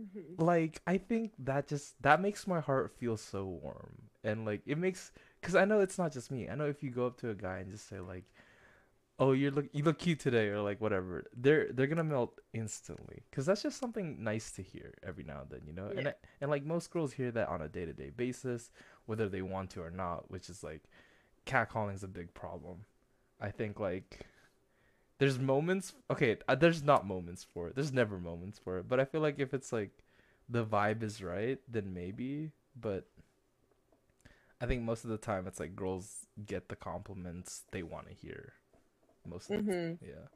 [0.00, 0.38] Mhm.
[0.38, 4.78] like I think that just that makes my heart feel so warm and like it
[4.78, 6.48] makes because I know it's not just me.
[6.48, 8.24] I know if you go up to a guy and just say like,
[9.18, 13.22] "Oh, you look you look cute today," or like whatever, they're they're gonna melt instantly
[13.30, 15.86] because that's just something nice to hear every now and then, you know.
[15.96, 18.70] And I, and like most girls hear that on a day to day basis,
[19.06, 20.82] whether they want to or not, which is like
[21.46, 22.84] catcalling is a big problem.
[23.40, 24.26] I think like
[25.18, 27.74] there's moments okay uh, there's not moments for it.
[27.74, 28.88] There's never moments for it.
[28.88, 29.90] But i feel like if it's like
[30.48, 32.50] the vibe is right then maybe.
[32.80, 33.06] But
[34.60, 38.14] i think most of the time it's like girls get the compliments they want to
[38.14, 38.54] hear
[39.28, 40.04] most of the time mm-hmm.
[40.04, 40.26] yeah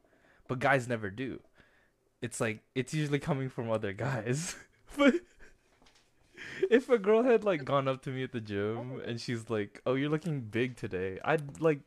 [0.47, 1.39] but guys never do
[2.21, 4.55] it's like it's usually coming from other guys
[4.97, 5.15] but
[6.69, 8.99] if a girl had like gone up to me at the gym oh.
[9.05, 11.79] and she's like oh you're looking big today i'd like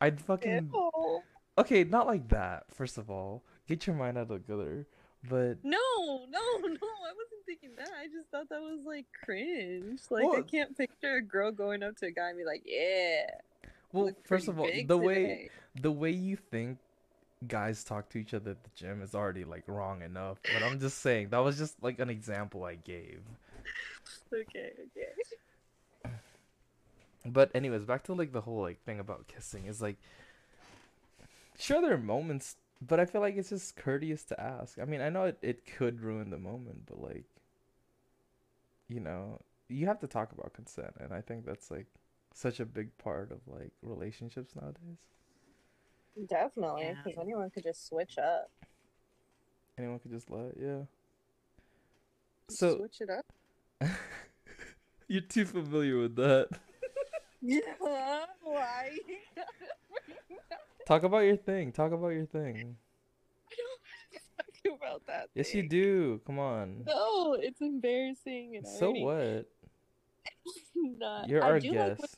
[0.00, 1.22] i'd fucking Ew.
[1.60, 2.64] Okay, not like that.
[2.72, 4.86] First of all, get your mind out of the gutter.
[5.28, 6.88] But No, no, no!
[6.88, 7.90] I wasn't thinking that.
[8.00, 10.00] I just thought that was like cringe.
[10.10, 13.26] Like I can't picture a girl going up to a guy and be like, "Yeah."
[13.92, 15.50] Well, first of all, the way
[15.80, 16.78] the way you think
[17.46, 20.38] guys talk to each other at the gym is already like wrong enough.
[20.42, 23.20] But I'm just saying that was just like an example I gave.
[24.32, 26.12] Okay, okay.
[27.26, 29.96] But anyways, back to like the whole like thing about kissing is like
[31.58, 34.78] sure there are moments, but I feel like it's just courteous to ask.
[34.78, 37.24] I mean, I know it, it could ruin the moment, but like
[38.88, 41.86] you know, you have to talk about consent and I think that's like
[42.32, 44.98] such a big part of like relationships nowadays.
[46.28, 46.94] Definitely, Yeah.
[47.04, 48.50] because anyone could just switch up.
[49.78, 50.82] Anyone could just let, yeah.
[52.48, 53.26] So switch it up.
[55.08, 56.48] you're too familiar with that.
[57.42, 57.60] Yeah.
[58.42, 58.98] Why?
[60.86, 61.72] Talk about your thing.
[61.72, 62.76] Talk about your thing.
[63.48, 65.28] I don't want to talk about that.
[65.34, 66.20] Yes, you do.
[66.26, 66.84] Come on.
[66.86, 68.56] No, it's embarrassing.
[68.56, 69.48] And So already- what?
[70.74, 71.28] Not.
[71.28, 72.00] You're I our do like guest.
[72.00, 72.10] what-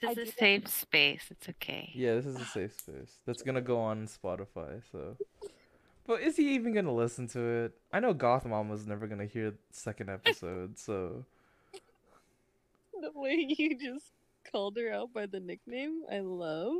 [0.00, 1.22] This I is a do like- safe space.
[1.30, 1.90] It's okay.
[1.94, 3.18] Yeah, this is a safe space.
[3.26, 5.16] That's gonna go on Spotify, so.
[6.06, 7.72] But is he even gonna listen to it?
[7.92, 11.24] I know Goth Mama's never gonna hear the second episode, so.
[13.00, 14.12] the way you just
[14.50, 16.02] called her out by the nickname.
[16.12, 16.76] I love.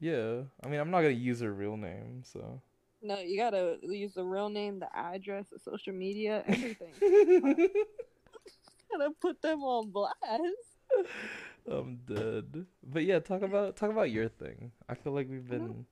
[0.00, 0.42] Yeah.
[0.64, 2.60] I mean, I'm not gonna use her real name, so.
[3.02, 6.92] No, you gotta use the real name, the address, the social media, everything.
[8.96, 10.14] gotta put them on blast.
[11.70, 12.66] I'm dead.
[12.82, 14.72] But yeah, talk about talk about your thing.
[14.88, 15.86] I feel like we've been.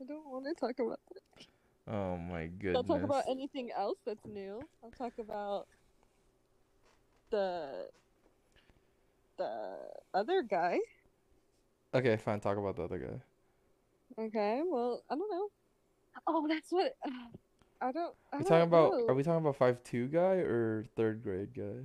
[0.00, 1.46] I don't want to talk about that.
[1.92, 2.76] Oh my goodness.
[2.76, 4.60] I'll talk about anything else that's new.
[4.82, 5.66] I'll talk about
[7.30, 7.88] the
[9.36, 9.76] the
[10.12, 10.78] other guy.
[11.94, 12.40] Okay, fine.
[12.40, 14.24] Talk about the other guy.
[14.24, 15.48] Okay, well, I don't know.
[16.26, 16.96] Oh, that's what.
[17.84, 18.14] I don't.
[18.32, 18.92] I We don't talking about?
[18.92, 19.06] know.
[19.08, 21.84] Are we talking about five two guy or third grade guy?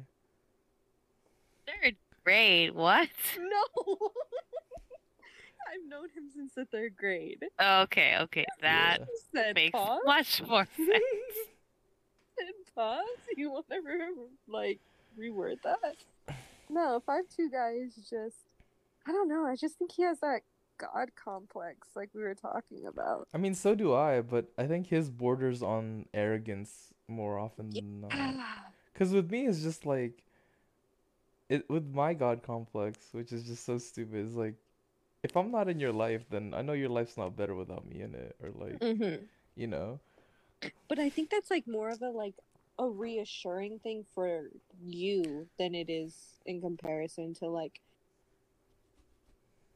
[1.68, 2.74] Third grade.
[2.74, 3.10] What?
[3.38, 3.98] No.
[5.72, 7.46] I've known him since the third grade.
[7.62, 9.00] Okay, okay, that
[9.36, 9.52] Yeah.
[9.54, 10.00] Makes pause.
[10.04, 11.38] much more sense.
[12.74, 13.06] Pause.
[13.38, 13.92] You will never
[14.48, 14.80] like
[15.20, 15.96] reword that.
[16.70, 18.38] No, five two guy is just.
[19.06, 19.46] I don't know.
[19.46, 20.42] I just think he has that
[20.80, 23.28] god complex, like we were talking about.
[23.34, 28.02] I mean, so do I, but I think his borders on arrogance more often than
[28.02, 28.12] not.
[28.94, 30.24] Because with me, it's just like,
[31.50, 34.26] it with my God complex, which is just so stupid.
[34.26, 34.56] is like,
[35.24, 38.02] if I'm not in your life, then I know your life's not better without me
[38.02, 39.24] in it, or like, mm-hmm.
[39.56, 40.00] you know.
[40.88, 42.36] But I think that's like more of a like
[42.78, 44.50] a reassuring thing for
[44.82, 46.16] you than it is
[46.46, 47.82] in comparison to like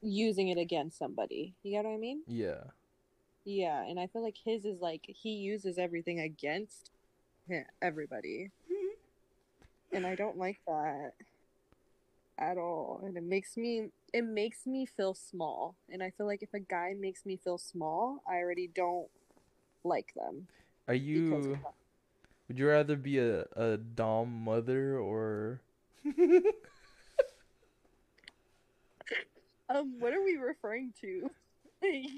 [0.04, 1.54] using it against somebody.
[1.64, 2.24] You get what I mean?
[2.28, 2.64] Yeah.
[3.46, 6.92] Yeah, and I feel like his is like he uses everything against
[7.82, 8.52] everybody.
[8.72, 9.98] Mm-hmm.
[9.98, 11.12] and I don't like that
[12.38, 13.02] at all.
[13.04, 15.76] And it makes me it makes me feel small.
[15.90, 19.08] And I feel like if a guy makes me feel small, I already don't
[19.84, 20.48] like them.
[20.88, 21.60] Are you?
[22.48, 25.62] Would you rather be a a dom mother or?
[29.70, 31.30] Um, what are we referring to?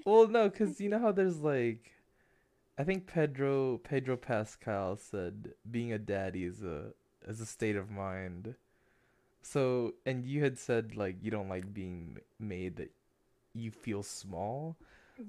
[0.05, 1.91] Well, no, because you know how there's like,
[2.77, 6.93] I think Pedro Pedro Pascal said being a daddy is a
[7.27, 8.55] is a state of mind.
[9.41, 12.91] So, and you had said like you don't like being made that
[13.53, 14.77] you feel small.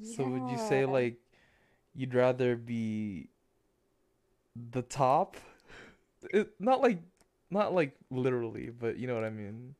[0.03, 1.19] So would you say like
[1.95, 3.29] you'd rather be
[4.71, 5.37] the top?
[6.33, 6.99] It, not like
[7.51, 9.77] not like literally, but you know what I mean.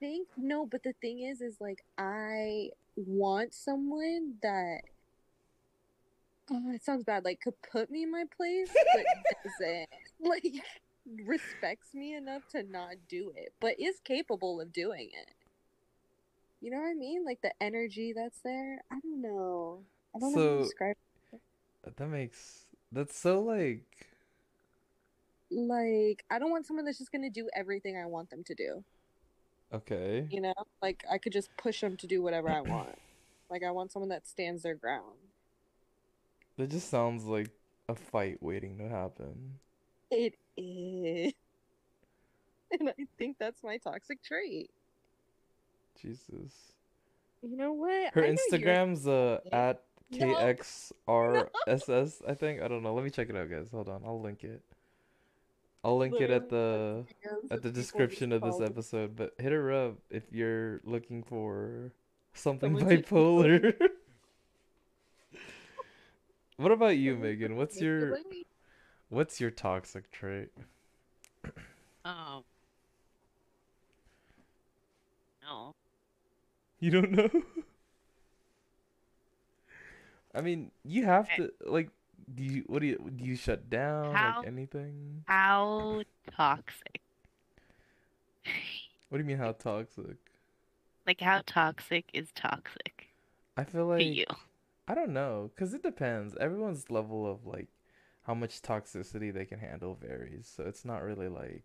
[0.00, 4.80] Think no, but the thing is, is like I want someone that.
[6.50, 7.24] Oh, it sounds bad.
[7.24, 9.04] Like could put me in my place, but
[9.60, 9.88] doesn't
[10.20, 10.62] like
[11.24, 15.34] respects me enough to not do it, but is capable of doing it.
[16.60, 17.24] You know what I mean?
[17.24, 18.82] Like the energy that's there.
[18.90, 19.82] I don't know.
[20.14, 20.96] I don't know how to describe.
[21.96, 23.84] That makes that's so like
[25.50, 28.84] Like I don't want someone that's just gonna do everything I want them to do.
[29.72, 30.26] Okay.
[30.30, 32.98] You know, like I could just push them to do whatever I want.
[33.50, 35.16] Like I want someone that stands their ground.
[36.58, 37.48] That just sounds like
[37.88, 39.54] a fight waiting to happen.
[40.10, 41.32] It is.
[42.78, 44.70] And I think that's my toxic trait.
[46.02, 46.52] Jesus.
[47.42, 48.12] You know what?
[48.12, 50.34] Her I Instagram's uh at No.
[51.68, 52.60] KXRSS, I think.
[52.60, 52.92] I don't know.
[52.94, 53.70] Let me check it out, guys.
[53.70, 54.02] Hold on.
[54.04, 54.62] I'll link it.
[55.84, 57.04] I'll link it at the
[57.50, 61.92] at the description of this episode, but hit her up if you're looking for
[62.34, 63.74] something Someone bipolar.
[66.56, 67.56] What about you, Megan?
[67.56, 68.18] What's your
[69.08, 70.50] what's your toxic trait?
[72.04, 72.44] Um.
[75.42, 75.74] No.
[76.80, 77.30] You don't know?
[80.34, 81.90] I mean, you have to like
[82.34, 85.24] do you what do you do you shut down How- like anything?
[85.26, 87.00] How toxic?
[89.08, 90.16] What do you mean how toxic?
[91.04, 93.08] Like how toxic is toxic
[93.58, 94.24] I feel like you?
[94.88, 96.36] I don't know, cuz it depends.
[96.36, 97.68] Everyone's level of like
[98.22, 100.48] how much toxicity they can handle varies.
[100.48, 101.64] So it's not really like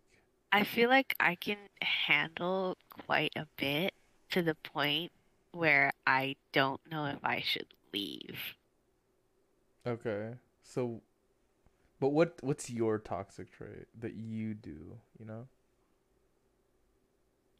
[0.52, 3.92] I feel like I can handle quite a bit
[4.30, 5.12] to the point
[5.52, 8.56] where I don't know if I should leave.
[9.86, 10.34] okay.
[10.64, 11.02] So
[12.00, 15.48] but what what's your toxic trait that you do, you know?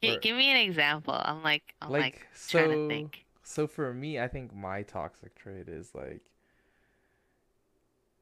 [0.01, 1.13] Gi- Or- give me an example.
[1.15, 3.25] I'm like, I'm like, Like trying to so think.
[3.43, 6.21] So for me, I think my toxic trait is like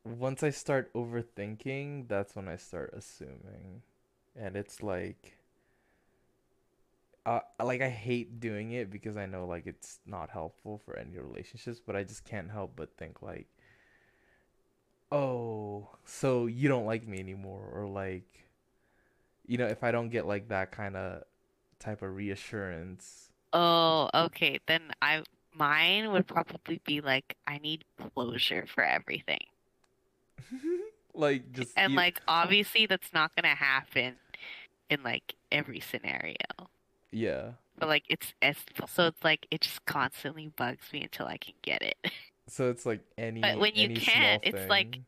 [0.06, 3.82] once I start overthinking, that's when I start assuming.
[4.36, 5.38] And it's like
[7.26, 11.17] uh, like I hate doing it because I know like it's not helpful for any
[11.17, 13.48] relationships, but I just can't help but think like
[15.13, 18.47] oh, so you don't like me anymore or like
[19.45, 21.23] you know, if I don't get like that kind of
[21.80, 24.60] type of reassurance Oh, okay.
[24.67, 25.23] Then I
[25.54, 29.45] mine would probably be like I need closure for everything.
[31.13, 34.15] like just And you- like obviously that's not gonna happen
[34.89, 36.36] in like every scenario.
[37.12, 41.38] yeah But like it's it's so it's like it just constantly bugs me until I
[41.38, 41.97] can get it.
[42.47, 44.99] so it's like any But when you can't, it's like-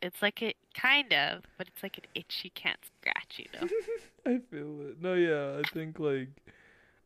[0.00, 3.66] It's like it kind of, but it's like an itch you can't scratch, you know.
[4.26, 6.28] I feel it no yeah I think like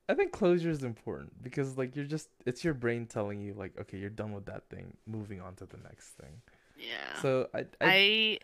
[0.08, 3.78] I think closure is important because like you're just it's your brain telling you like
[3.80, 6.42] okay you're done with that thing moving on to the next thing
[6.76, 7.20] Yeah.
[7.22, 8.38] so I I, I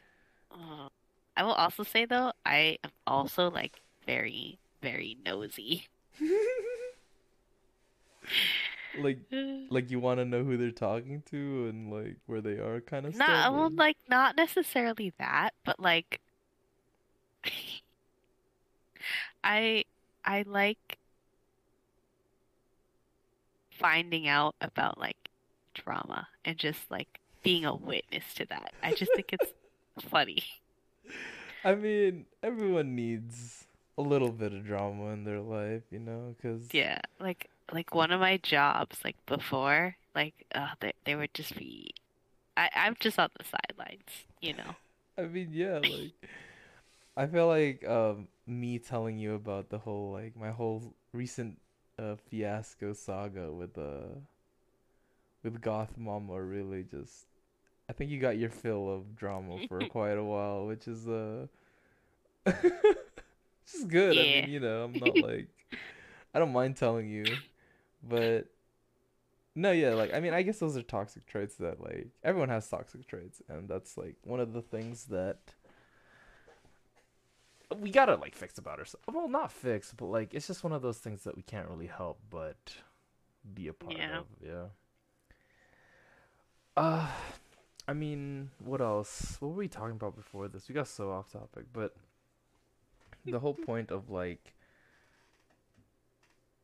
[0.53, 0.89] uh,
[1.37, 5.89] I will also say though, I am also like very very nosy.
[9.01, 9.19] like
[9.71, 13.07] like you want to know who they're talking to and like where they are kind
[13.07, 13.29] of stuff.
[13.29, 16.21] Not well, like not necessarily that, but like
[19.45, 19.85] I
[20.25, 20.99] I like
[23.71, 25.17] finding out about like
[25.75, 28.73] drama and just like being a witness to that.
[28.83, 29.53] I just think it's
[30.11, 30.43] funny.
[31.65, 36.69] I mean, everyone needs a little bit of drama in their life, you know, because
[36.73, 41.57] Yeah, like like one of my jobs like before, like uh they they would just
[41.57, 41.93] be
[42.57, 44.77] I I'm just on the sidelines, you know.
[45.19, 46.13] I mean, yeah, like
[47.17, 51.59] I feel like um me telling you about the whole like my whole recent
[51.99, 54.21] uh fiasco saga with uh
[55.43, 57.27] with Goth Mama really just
[57.89, 61.47] I think you got your fill of drama for quite a while, which is uh
[62.45, 62.55] which
[63.75, 64.19] is good.
[64.19, 64.27] I Yeah.
[64.27, 65.49] mean, you know, I'm not like
[66.35, 67.41] I don't mind telling you,
[68.03, 68.47] but
[69.55, 72.69] no, yeah, like I mean, I guess those are toxic traits that like everyone has
[72.69, 75.39] toxic traits, and that's like one of the things that
[77.77, 79.05] we gotta like fix about ourselves.
[79.13, 81.87] Well, not fix, but like it's just one of those things that we can't really
[81.87, 82.75] help but
[83.55, 84.19] be a part Yeah.
[84.19, 84.27] of.
[84.45, 84.65] Yeah.
[86.77, 87.09] Uh,
[87.87, 89.37] I mean, what else?
[89.41, 90.69] What were we talking about before this?
[90.69, 91.95] We got so off topic, but
[93.25, 94.55] the whole point of like,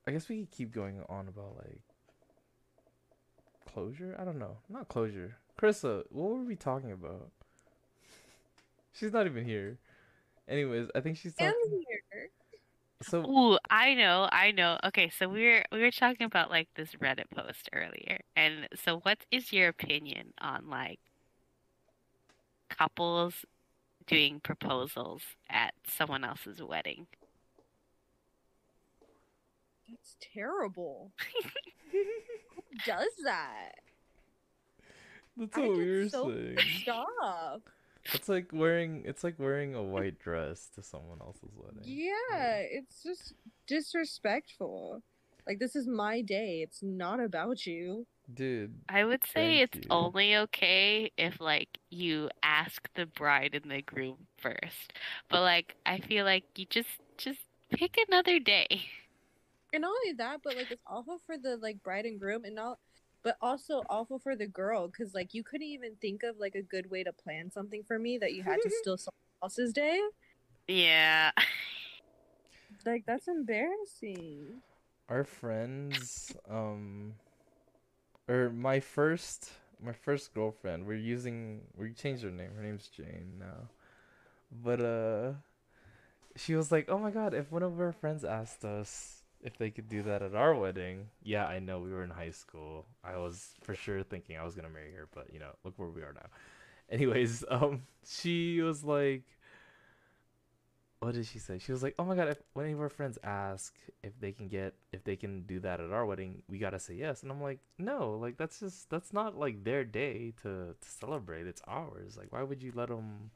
[0.07, 1.81] I guess we could keep going on about like
[3.73, 4.17] closure.
[4.19, 5.37] I don't know, not closure.
[5.59, 7.31] Carissa, what were we talking about?
[8.93, 9.79] She's not even here.
[10.49, 12.29] Anyways, I think she's I'm here.
[13.03, 14.79] So Ooh, I know, I know.
[14.85, 18.21] Okay, so we were we were talking about like this Reddit post earlier.
[18.37, 21.01] And so what is your opinion on like
[22.71, 23.45] couples
[24.07, 27.07] doing proposals at someone else's wedding?
[29.89, 31.13] That's terrible.
[31.93, 32.05] Who
[32.87, 33.73] does that?
[35.37, 36.59] that's I what we were so saying.
[36.83, 37.63] Stop.
[38.13, 41.81] It's like wearing it's like wearing a white dress to someone else's wedding.
[41.83, 43.35] Yeah, it's just
[43.67, 45.03] disrespectful.
[45.47, 46.63] Like this is my day.
[46.63, 48.07] It's not about you.
[48.33, 49.83] Dude, I would say it's you.
[49.91, 54.93] only okay if like you ask the bride and the groom first.
[55.29, 58.87] But like I feel like you just just pick another day.
[59.75, 62.55] And not only that, but like it's awful for the like bride and groom, and
[62.55, 62.79] not,
[63.25, 66.63] but also awful for the girl because like you couldn't even think of like a
[66.63, 70.01] good way to plan something for me that you had to steal someone else's day.
[70.69, 71.33] Yeah.
[72.87, 74.63] Like that's embarrassing.
[75.09, 77.15] our friends um
[78.29, 79.51] or my first
[79.83, 82.53] my first girlfriend, we're using we changed her name.
[82.57, 83.69] Her name's Jane now.
[84.53, 85.33] But uh
[86.37, 89.71] she was like, "Oh my god, if one of our friends asked us if they
[89.71, 92.87] could do that at our wedding." Yeah, I know we were in high school.
[93.05, 95.89] I was for sure thinking I was to marry her, but you know, look where
[95.91, 96.27] we are now.
[96.91, 99.25] Anyways, um she was like
[101.01, 101.59] what did she say?
[101.59, 104.49] She was like, "Oh my god, if any of our friends ask if they can
[104.49, 107.43] get if they can do that at our wedding, we gotta say yes." And I'm
[107.43, 111.47] like, "No, like that's just that's not like their day to to celebrate.
[111.47, 112.17] It's ours.
[112.17, 113.31] Like, why would you let them?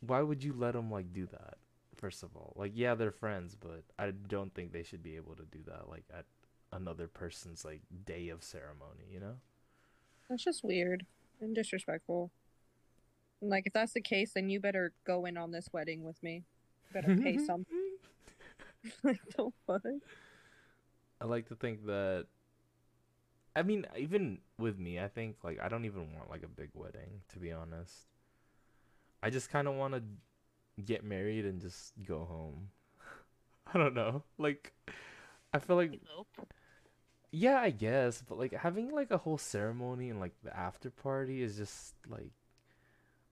[0.00, 1.56] Why would you let them like do that?
[2.00, 5.34] First of all, like, yeah, they're friends, but I don't think they should be able
[5.36, 6.24] to do that like at
[6.72, 9.04] another person's like day of ceremony.
[9.12, 9.34] You know?
[10.28, 11.04] That's just weird
[11.40, 12.30] and disrespectful.
[13.40, 16.22] And, like if that's the case, then you better go in on this wedding with
[16.22, 16.44] me.
[16.88, 17.90] You better pay something.
[19.02, 19.82] like the fuck?
[21.20, 22.26] I like to think that.
[23.54, 26.70] I mean, even with me, I think like I don't even want like a big
[26.72, 28.06] wedding, to be honest.
[29.22, 30.02] I just kind of want to
[30.80, 32.70] get married and just go home.
[33.74, 34.24] I don't know.
[34.38, 34.72] Like,
[35.52, 36.00] I feel like
[37.32, 41.42] yeah, I guess, but like having like a whole ceremony and like the after party
[41.42, 42.32] is just like.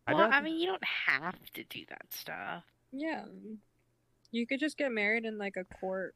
[0.07, 2.65] I'd Well, I mean, you don't have to do that stuff.
[2.93, 3.25] Yeah.
[4.31, 6.15] You could just get married in like a court.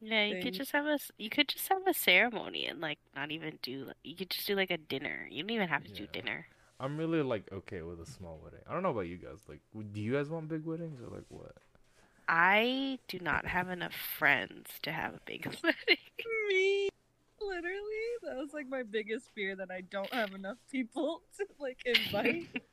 [0.00, 2.98] Yeah, you could just have a s- you could just have a ceremony and like
[3.14, 5.26] not even do you could just do like a dinner.
[5.30, 6.48] You don't even have to do dinner.
[6.82, 8.58] I'm really like okay with a small wedding.
[8.68, 9.38] I don't know about you guys.
[9.48, 11.54] Like, do you guys want big weddings or like what?
[12.28, 16.02] I do not have enough friends to have a big wedding.
[16.48, 16.88] Me,
[17.40, 21.78] literally, that was like my biggest fear that I don't have enough people to like
[21.86, 22.48] invite.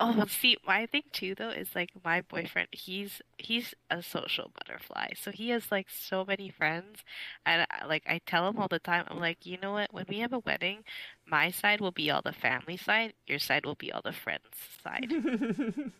[0.00, 0.28] Oh, mm-hmm.
[0.28, 2.68] see, my thing too though is like my boyfriend.
[2.72, 7.02] He's he's a social butterfly, so he has like so many friends,
[7.44, 9.04] and I, like I tell him all the time.
[9.08, 9.92] I'm like, you know what?
[9.92, 10.84] When we have a wedding,
[11.26, 13.14] my side will be all the family side.
[13.26, 14.44] Your side will be all the friends
[14.82, 15.10] side.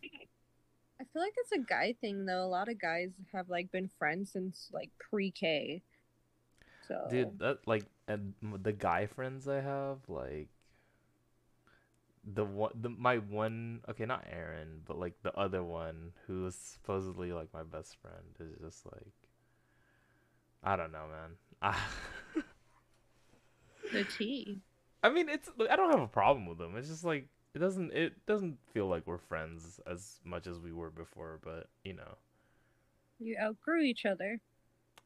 [1.00, 2.44] I feel like it's a guy thing though.
[2.44, 5.82] A lot of guys have like been friends since like pre-K.
[6.86, 10.48] So Dude, that like and the guy friends I have, like
[12.35, 16.55] the one, the my one, okay, not Aaron, but like the other one who is
[16.57, 19.12] supposedly like my best friend is just like,
[20.62, 21.07] I don't know,
[21.62, 21.74] man.
[23.93, 24.62] The tea.
[25.03, 27.93] I mean, it's I don't have a problem with them It's just like it doesn't
[27.93, 32.16] it doesn't feel like we're friends as much as we were before, but you know,
[33.20, 34.41] You outgrew each other.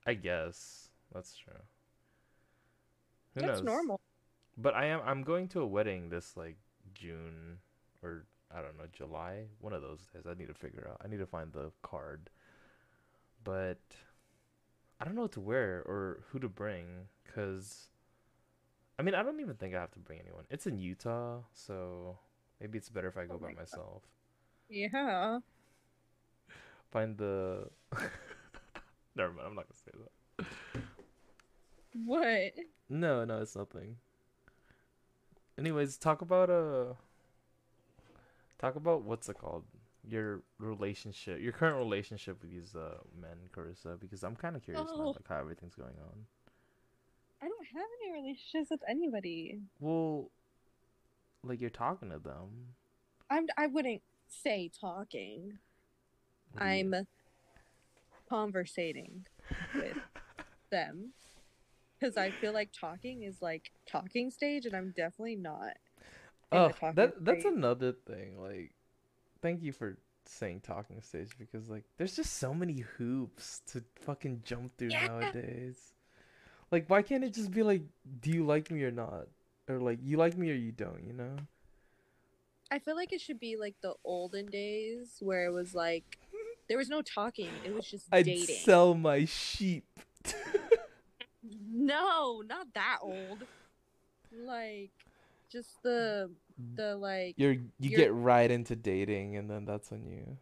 [0.06, 1.62] I guess that's true.
[3.34, 3.64] Who That's knows?
[3.64, 4.00] normal.
[4.56, 6.58] But I am I'm going to a wedding this like
[6.94, 7.58] June
[8.02, 10.24] or I don't know, July, one of those days.
[10.28, 11.00] I need to figure out.
[11.04, 12.30] I need to find the card.
[13.44, 13.80] But
[15.00, 17.88] I don't know what to wear or who to bring cuz
[18.98, 20.44] I mean, I don't even think I have to bring anyone.
[20.50, 22.18] It's in Utah, so
[22.60, 24.02] maybe it's better if I go Oh by my myself.
[24.68, 25.40] Yeah.
[26.90, 27.70] Find the
[29.14, 30.46] Never mind, I'm not going to say that.
[31.94, 32.52] What?
[32.88, 33.96] No, no, it's nothing.
[35.62, 36.94] Anyways, talk about uh
[38.58, 39.62] talk about what's it called?
[40.04, 44.88] Your relationship, your current relationship with these uh men, Carissa, because I'm kind of curious
[44.92, 44.96] Oh.
[44.96, 46.26] now, like how everything's going on.
[47.40, 49.60] I don't have any relationships with anybody.
[49.78, 50.30] Well,
[51.44, 52.74] like you're talking to them.
[53.30, 53.46] I'm.
[53.56, 55.58] I wouldn't say talking.
[56.58, 57.06] I'm
[58.28, 59.26] conversating
[59.76, 59.96] with
[60.70, 61.12] them
[62.02, 65.76] because I feel like talking is like talking stage, and I'm definitely not.
[66.50, 67.52] Oh, that that's stage.
[67.52, 68.40] another thing.
[68.40, 68.72] Like,
[69.40, 69.96] thank you for
[70.26, 75.06] saying talking stage because like there's just so many hoops to fucking jump through Yeah.
[75.06, 75.94] nowadays.
[76.70, 77.82] Like, why can't it just be like,
[78.20, 79.28] do you like me or not,
[79.68, 81.04] or like you like me or you don't?
[81.06, 81.36] You know?
[82.70, 86.18] I feel like it should be like the olden days where it was like
[86.68, 88.56] there was no talking; it was just I'd dating.
[88.56, 89.84] sell my sheep.
[91.86, 93.44] No, not that old.
[94.44, 94.90] Like,
[95.50, 96.30] just the
[96.76, 100.36] the like You're you You're- get right into dating, and then that's when you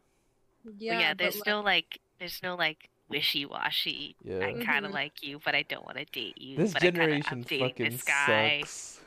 [0.78, 1.00] yeah.
[1.00, 4.14] Yeah, there's like, no like there's no like wishy washy.
[4.22, 4.40] yeah.
[4.46, 4.94] I kind of Mhm.
[4.94, 6.56] like you, but I don't want to date you.
[6.56, 8.60] This but I kinda, generation I'm fucking this guy.
[8.60, 9.00] sucks.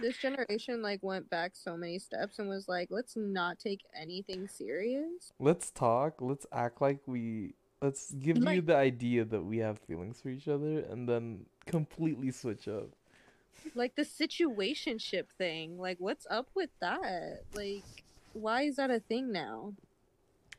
[0.00, 4.48] this generation like went back so many steps and was like, let's not take anything
[4.48, 5.32] serious.
[5.38, 6.14] Let's talk.
[6.20, 7.54] Let's act like we.
[7.82, 12.30] Let's give you the idea that we have feelings for each other, and then completely
[12.30, 12.90] switch up.
[13.74, 15.78] Like the situationship thing.
[15.78, 17.42] Like, what's up with that?
[17.54, 17.82] Like,
[18.32, 19.74] why is that a thing now?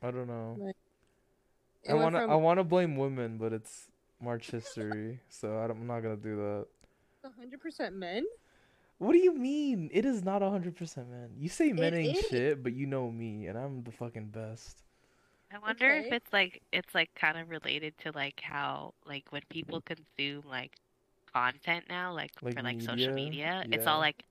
[0.01, 0.73] I don't know.
[1.83, 3.89] It I wanna from I wanna blame women, but it's
[4.21, 6.67] March history, so I I'm not gonna do that.
[7.23, 8.25] 100% men.
[8.97, 9.89] What do you mean?
[9.93, 11.29] It is not hundred percent, man.
[11.37, 12.27] You say men It ain't is.
[12.27, 14.82] shit, but you know me, and I'm the fucking best.
[15.53, 19.43] I wonder if it's like it's like kind of related to like how like when
[19.49, 20.71] people consume like
[21.33, 23.13] content now, like, Like for like social media?
[23.13, 24.23] media, it's all like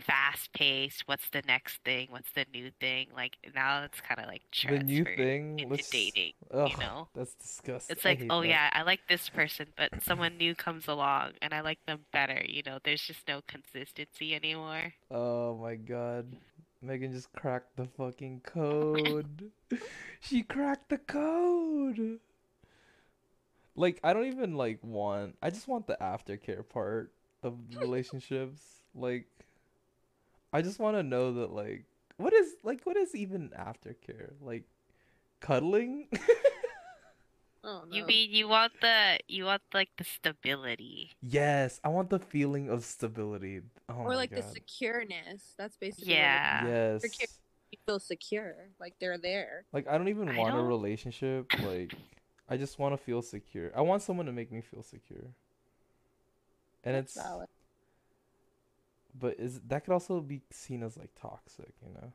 [0.00, 1.02] fast paced.
[1.06, 2.08] What's the next thing?
[2.10, 3.08] What's the new thing?
[3.14, 5.90] Like now it's kind of like The new thing, into let's.
[5.90, 6.34] dating.
[6.52, 7.08] Ugh, know?
[7.14, 7.96] that's disgusting.
[7.96, 8.48] It's like, oh that.
[8.48, 12.42] yeah, I like this person, but someone new comes along and I like them better.
[12.46, 14.94] You know, there's just no consistency anymore.
[15.10, 16.36] Oh my god.
[16.80, 19.50] Megan just cracked the fucking code.
[20.20, 22.20] she cracked the code.
[23.74, 27.12] Like I don't even like want I just want the aftercare part
[27.42, 28.62] of relationships.
[28.94, 29.26] Like
[30.52, 31.84] I just want to know that like
[32.16, 34.32] what is like what is even aftercare?
[34.40, 34.64] Like
[35.40, 36.08] cuddling?
[37.68, 37.94] Oh, no.
[37.96, 41.10] You mean you want the you want like the stability?
[41.20, 43.60] yes, I want the feeling of stability.
[43.90, 44.54] Oh or my like the God.
[44.56, 45.42] secureness.
[45.58, 46.66] That's basically Yeah.
[46.66, 47.02] Yes.
[47.02, 47.28] Secure-
[47.70, 48.54] you feel secure.
[48.80, 49.66] Like they're there.
[49.72, 51.52] Like I don't even want a don't- relationship.
[51.60, 51.92] Like
[52.48, 53.70] I just want to feel secure.
[53.76, 55.26] I want someone to make me feel secure.
[56.84, 57.48] And That's it's valid.
[59.20, 62.12] but is that could also be seen as like toxic, you know?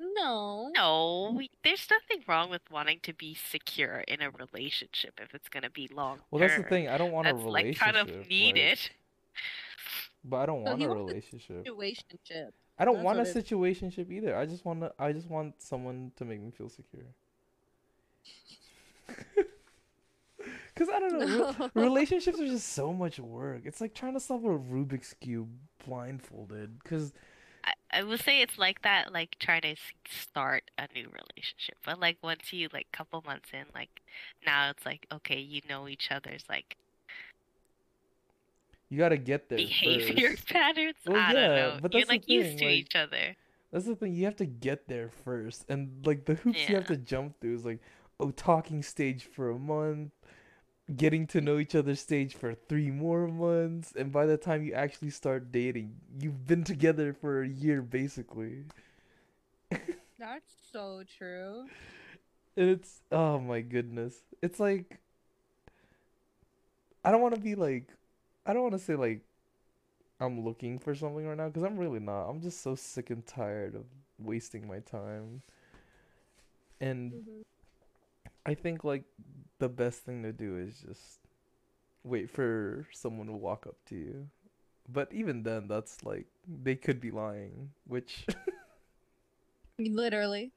[0.00, 0.70] No.
[0.74, 5.48] No, we, there's nothing wrong with wanting to be secure in a relationship if it's
[5.48, 6.20] gonna be long.
[6.30, 6.88] Well, that's the thing.
[6.88, 8.78] I don't want That's a like kind of like- needed.
[10.24, 11.64] but I don't So want he a wants relationship.
[11.66, 12.52] Situationship.
[12.78, 14.36] I don't that's want a what it- situationship either.
[14.36, 17.06] I just want to I just want someone to make me feel secure.
[20.76, 21.26] Cuz I don't know.
[21.58, 21.82] re- No.
[21.82, 23.62] relationships are just so much work.
[23.64, 25.48] It's like trying to solve a Rubik's cube
[25.84, 27.12] blindfolded cuz
[27.92, 29.76] I, I would say it's like that, like trying to
[30.08, 31.76] start a new relationship.
[31.84, 33.90] But like once you like couple months in, like
[34.46, 36.76] now it's like okay, you know each other's like
[38.88, 40.48] you got to get there behavior first.
[40.52, 40.94] patterns.
[41.06, 41.78] Well, I don't know.
[41.82, 43.36] but You're like used to like- each other.
[43.70, 44.14] That's the thing.
[44.14, 47.54] You have to get there first, and like the hoops you have to jump through
[47.54, 47.80] is like,
[48.18, 50.12] oh, talking stage for a month,
[50.96, 54.72] getting to know each other stage for three more months, and by the time you
[54.74, 58.64] actually start dating, you've been together for a year basically.
[60.18, 61.70] That's so true.
[62.56, 64.16] And it's oh my goodness.
[64.42, 65.00] It's like
[67.04, 67.86] I don't want to be like
[68.46, 69.22] I don't want to say like
[70.20, 72.28] I'm looking for something right now because I'm really not.
[72.28, 73.84] I'm just so sick and tired of
[74.18, 75.42] wasting my time.
[76.80, 77.42] And Mhm.
[78.48, 79.04] I think like
[79.58, 81.18] the best thing to do is just
[82.02, 84.28] wait for someone to walk up to you.
[84.88, 88.26] But even then that's like they could be lying, which
[89.78, 90.52] Literally.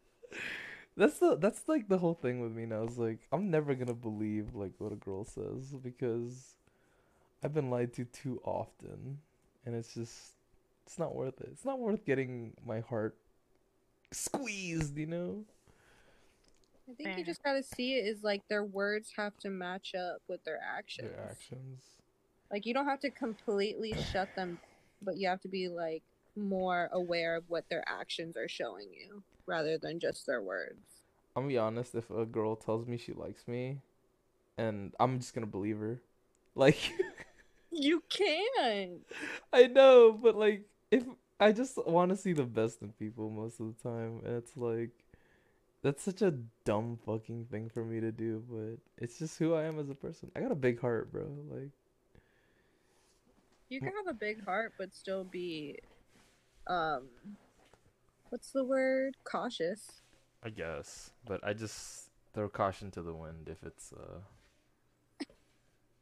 [0.95, 2.83] That's the that's like the whole thing with me now.
[2.83, 6.55] Is like I'm never gonna believe like what a girl says because
[7.43, 9.19] I've been lied to too often,
[9.65, 10.31] and it's just
[10.85, 11.49] it's not worth it.
[11.51, 13.17] It's not worth getting my heart
[14.11, 15.43] squeezed, you know.
[16.89, 20.21] I think you just gotta see it as like their words have to match up
[20.27, 21.09] with their actions.
[21.09, 21.83] Their actions.
[22.51, 24.59] Like you don't have to completely shut them,
[25.01, 26.03] but you have to be like
[26.35, 30.79] more aware of what their actions are showing you rather than just their words.
[31.35, 31.95] I'm gonna be honest.
[31.95, 33.79] If a girl tells me she likes me,
[34.57, 36.01] and I'm just gonna believe her,
[36.55, 36.77] like
[37.71, 38.99] You can.
[39.53, 41.03] I know, but like if
[41.39, 44.57] I just want to see the best in people most of the time, and it's
[44.57, 44.91] like
[45.83, 49.63] that's such a dumb fucking thing for me to do, but it's just who I
[49.63, 50.31] am as a person.
[50.35, 51.27] I got a big heart, bro.
[51.49, 51.69] Like
[53.69, 55.79] You can have a big heart but still be
[56.67, 57.07] um
[58.29, 59.17] what's the word?
[59.23, 60.01] Cautious.
[60.43, 65.25] I guess, but I just throw caution to the wind if it's uh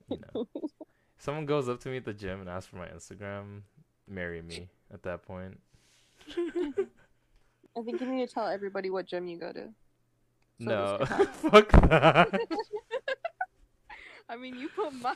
[0.09, 0.47] you know.
[1.17, 3.61] Someone goes up to me at the gym and asks for my Instagram,
[4.07, 5.59] marry me at that point.
[7.77, 9.69] I think you need to tell everybody what gym you go to.
[10.61, 11.05] So no,
[11.49, 12.29] fuck that.
[14.29, 15.15] I mean, you put my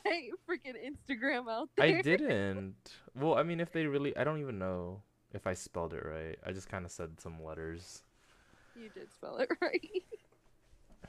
[0.50, 1.86] freaking Instagram out there.
[1.86, 2.76] I didn't.
[3.16, 6.40] Well, I mean, if they really, I don't even know if I spelled it right.
[6.46, 8.02] I just kind of said some letters.
[8.76, 10.04] You did spell it right.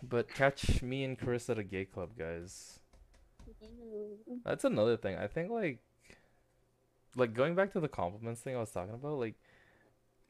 [0.03, 2.79] But catch me and Carissa at a gay club, guys.
[3.63, 4.37] Mm-hmm.
[4.45, 5.17] That's another thing.
[5.17, 5.79] I think like,
[7.17, 9.19] like going back to the compliments thing I was talking about.
[9.19, 9.37] Like,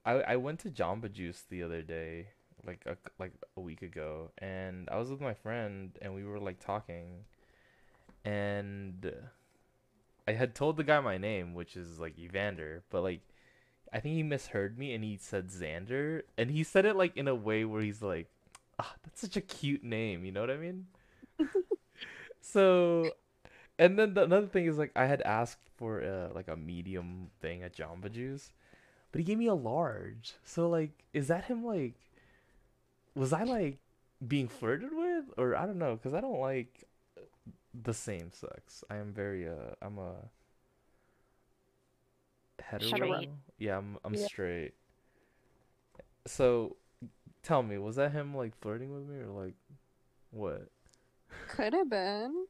[0.05, 2.29] I I went to Jamba Juice the other day,
[2.67, 6.41] like a like a week ago, and I was with my friend, and we were
[6.41, 7.25] like talking,
[8.25, 9.13] and
[10.27, 13.21] I had told the guy my name, which is like Evander, but like.
[13.93, 17.29] I think he misheard me and he said Xander, and he said it like in
[17.29, 18.29] a way where he's like,
[18.79, 20.87] ah, that's such a cute name, you know what I mean?
[22.41, 23.13] so,
[23.79, 27.31] and then the, another thing is like I had asked for uh, like a medium
[27.41, 28.51] thing at Jamba Juice,
[29.15, 30.35] but he gave me a large.
[30.45, 31.95] So like, is that him like?
[33.15, 33.79] Was I like
[34.27, 36.83] being flirted with, or I don't know, because I don't like
[37.85, 38.83] the same sex.
[38.91, 40.15] I am very uh, I'm a
[42.61, 42.89] hetero.
[42.89, 43.29] Straight.
[43.59, 44.27] Yeah, I'm I'm Yeah.
[44.27, 44.75] straight.
[46.27, 46.75] So,
[47.45, 49.55] tell me, was that him like flirting with me or like
[50.33, 50.71] what?
[51.47, 52.47] Could have been.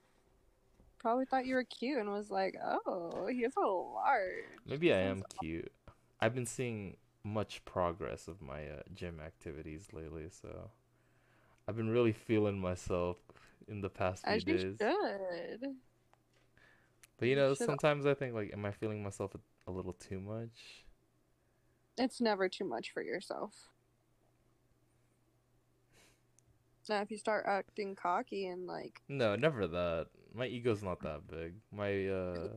[0.99, 4.45] Probably thought you were cute and was like, oh, he's a large.
[4.67, 5.71] Maybe I am cute.
[6.25, 10.71] I've been seeing much progress of my uh, gym activities lately, so
[11.69, 13.19] I've been really feeling myself
[13.69, 14.79] in the past few you days.
[14.79, 15.77] should.
[17.19, 19.73] But you You know, should- sometimes I think like, am I feeling myself a, a
[19.73, 20.85] little too much?
[21.99, 23.71] It's never too much for yourself.
[26.89, 30.09] Now, if you start acting cocky and like, No, never that.
[30.35, 31.55] My ego's not that big.
[31.73, 32.49] My uh,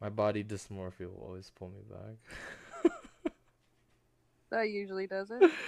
[0.00, 2.92] my body dysmorphia will always pull me back.
[4.50, 5.50] that usually does it.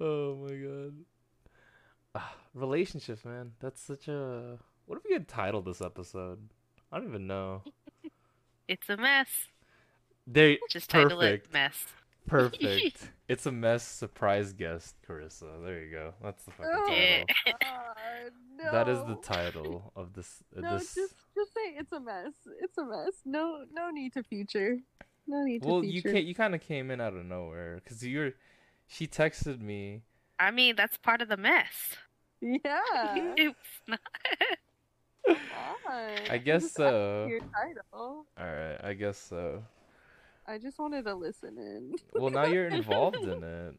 [0.00, 0.94] Oh my god.
[2.16, 3.52] Ah, relationships, man.
[3.60, 4.58] That's such a.
[4.86, 6.40] What if we had titled this episode?
[6.90, 7.62] I don't even know.
[8.68, 9.28] It's a mess.
[10.26, 11.46] They Just title Perfect.
[11.48, 11.86] it mess.
[12.26, 13.10] Perfect.
[13.28, 13.86] it's a mess.
[13.86, 15.62] Surprise guest, Carissa.
[15.64, 16.14] There you go.
[16.22, 17.58] That's the fucking Oh, title.
[17.60, 18.32] God,
[18.64, 18.72] no.
[18.72, 20.42] That is the title of this.
[20.56, 20.94] Uh, No, this.
[20.94, 22.32] just just say it's a mess.
[22.60, 23.12] It's a mess.
[23.24, 24.78] No, no need to feature.
[25.26, 26.12] No need to Well, you feature.
[26.14, 28.32] can You kind of came in out of nowhere because you're.
[28.88, 30.02] She texted me.
[30.38, 31.96] I mean, that's part of the mess.
[32.40, 32.58] Yeah.
[33.36, 33.56] it's
[33.86, 34.00] not.
[35.26, 35.36] come
[35.88, 36.10] on.
[36.30, 37.22] I guess so.
[37.24, 38.26] ask Your title.
[38.36, 39.62] All right, I guess so.
[40.46, 41.94] I just wanted to listen in.
[42.20, 43.74] Well, now you're involved in it.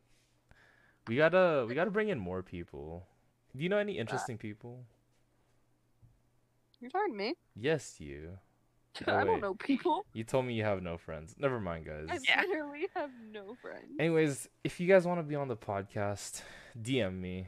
[1.08, 1.66] We gotta.
[1.68, 3.06] We gotta bring in more people.
[3.56, 4.86] Do you know any uh, interesting people?
[6.80, 7.36] You're talking to me.
[7.56, 8.38] Yes, you.
[9.08, 10.06] Oh, I don't know people.
[10.14, 11.34] You told me you have no friends.
[11.40, 12.10] Never mind, guys.
[12.12, 12.42] I Yeah.
[12.48, 13.88] literally have no friends.
[14.00, 16.44] Anyways, if you guys want to be on the podcast,
[16.80, 17.48] DM me,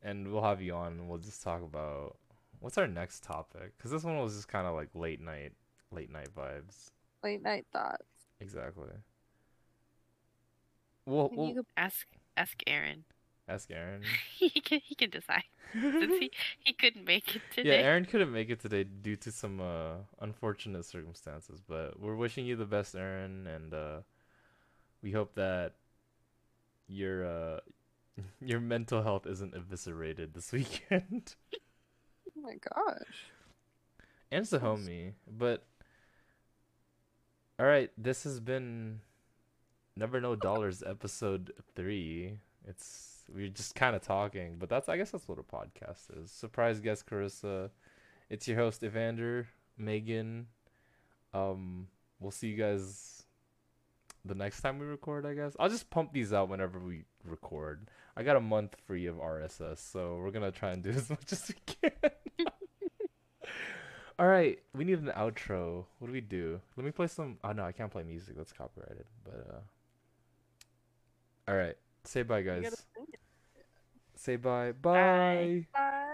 [0.00, 0.92] and we'll have you on.
[0.92, 2.18] and We'll just talk about
[2.60, 3.72] what's our next topic?
[3.76, 5.54] Because this one was just kind of like late night,
[5.90, 6.90] late night vibes.
[7.24, 8.04] Late night thoughts.
[8.40, 8.90] Exactly.
[11.06, 13.04] Well, And we'll you Ask ask Aaron.
[13.48, 14.20] ask Aaron.
[14.38, 15.44] he can he can decide
[15.98, 17.62] since he he couldn't make it today.
[17.62, 17.74] Yeah.
[17.74, 22.56] Aaron couldn't make it today due to some uh, unfortunate circumstances, but we're wishing you
[22.56, 24.00] the best, Aaron, and uh,
[25.02, 25.74] we hope that
[26.88, 27.60] your uh,
[28.40, 31.34] your mental health isn't eviscerated this weekend.
[32.36, 33.32] oh my gosh.
[34.30, 34.60] And the Yes.
[34.60, 35.64] homie, but
[37.60, 39.00] all right, this has been
[39.94, 42.38] Never Know Dollars episode three.
[42.66, 46.30] It's we're just kind of talking, but that's I guess that's what a podcast is.
[46.30, 47.68] Surprise guest Carissa.
[48.30, 49.46] It's your host Evander,
[49.76, 50.46] Megan.
[51.34, 51.88] Um,
[52.18, 53.24] we'll see you guys
[54.24, 55.26] the next time we record.
[55.26, 57.88] I guess I'll just pump these out whenever we record.
[58.16, 61.30] I got a month free of RSS, so we're gonna try and do as much
[61.30, 62.10] as we can.
[64.20, 65.86] All right, we need an outro.
[65.98, 66.60] What do we do?
[66.76, 67.38] Let me play some.
[67.42, 68.36] Oh no, I can't play music.
[68.36, 69.06] That's copyrighted.
[69.24, 71.50] But uh.
[71.50, 72.64] All right, say bye, guys.
[72.64, 73.20] gotta sing it.
[74.16, 74.72] Say bye.
[74.72, 75.66] Bye.
[75.72, 76.10] Bye.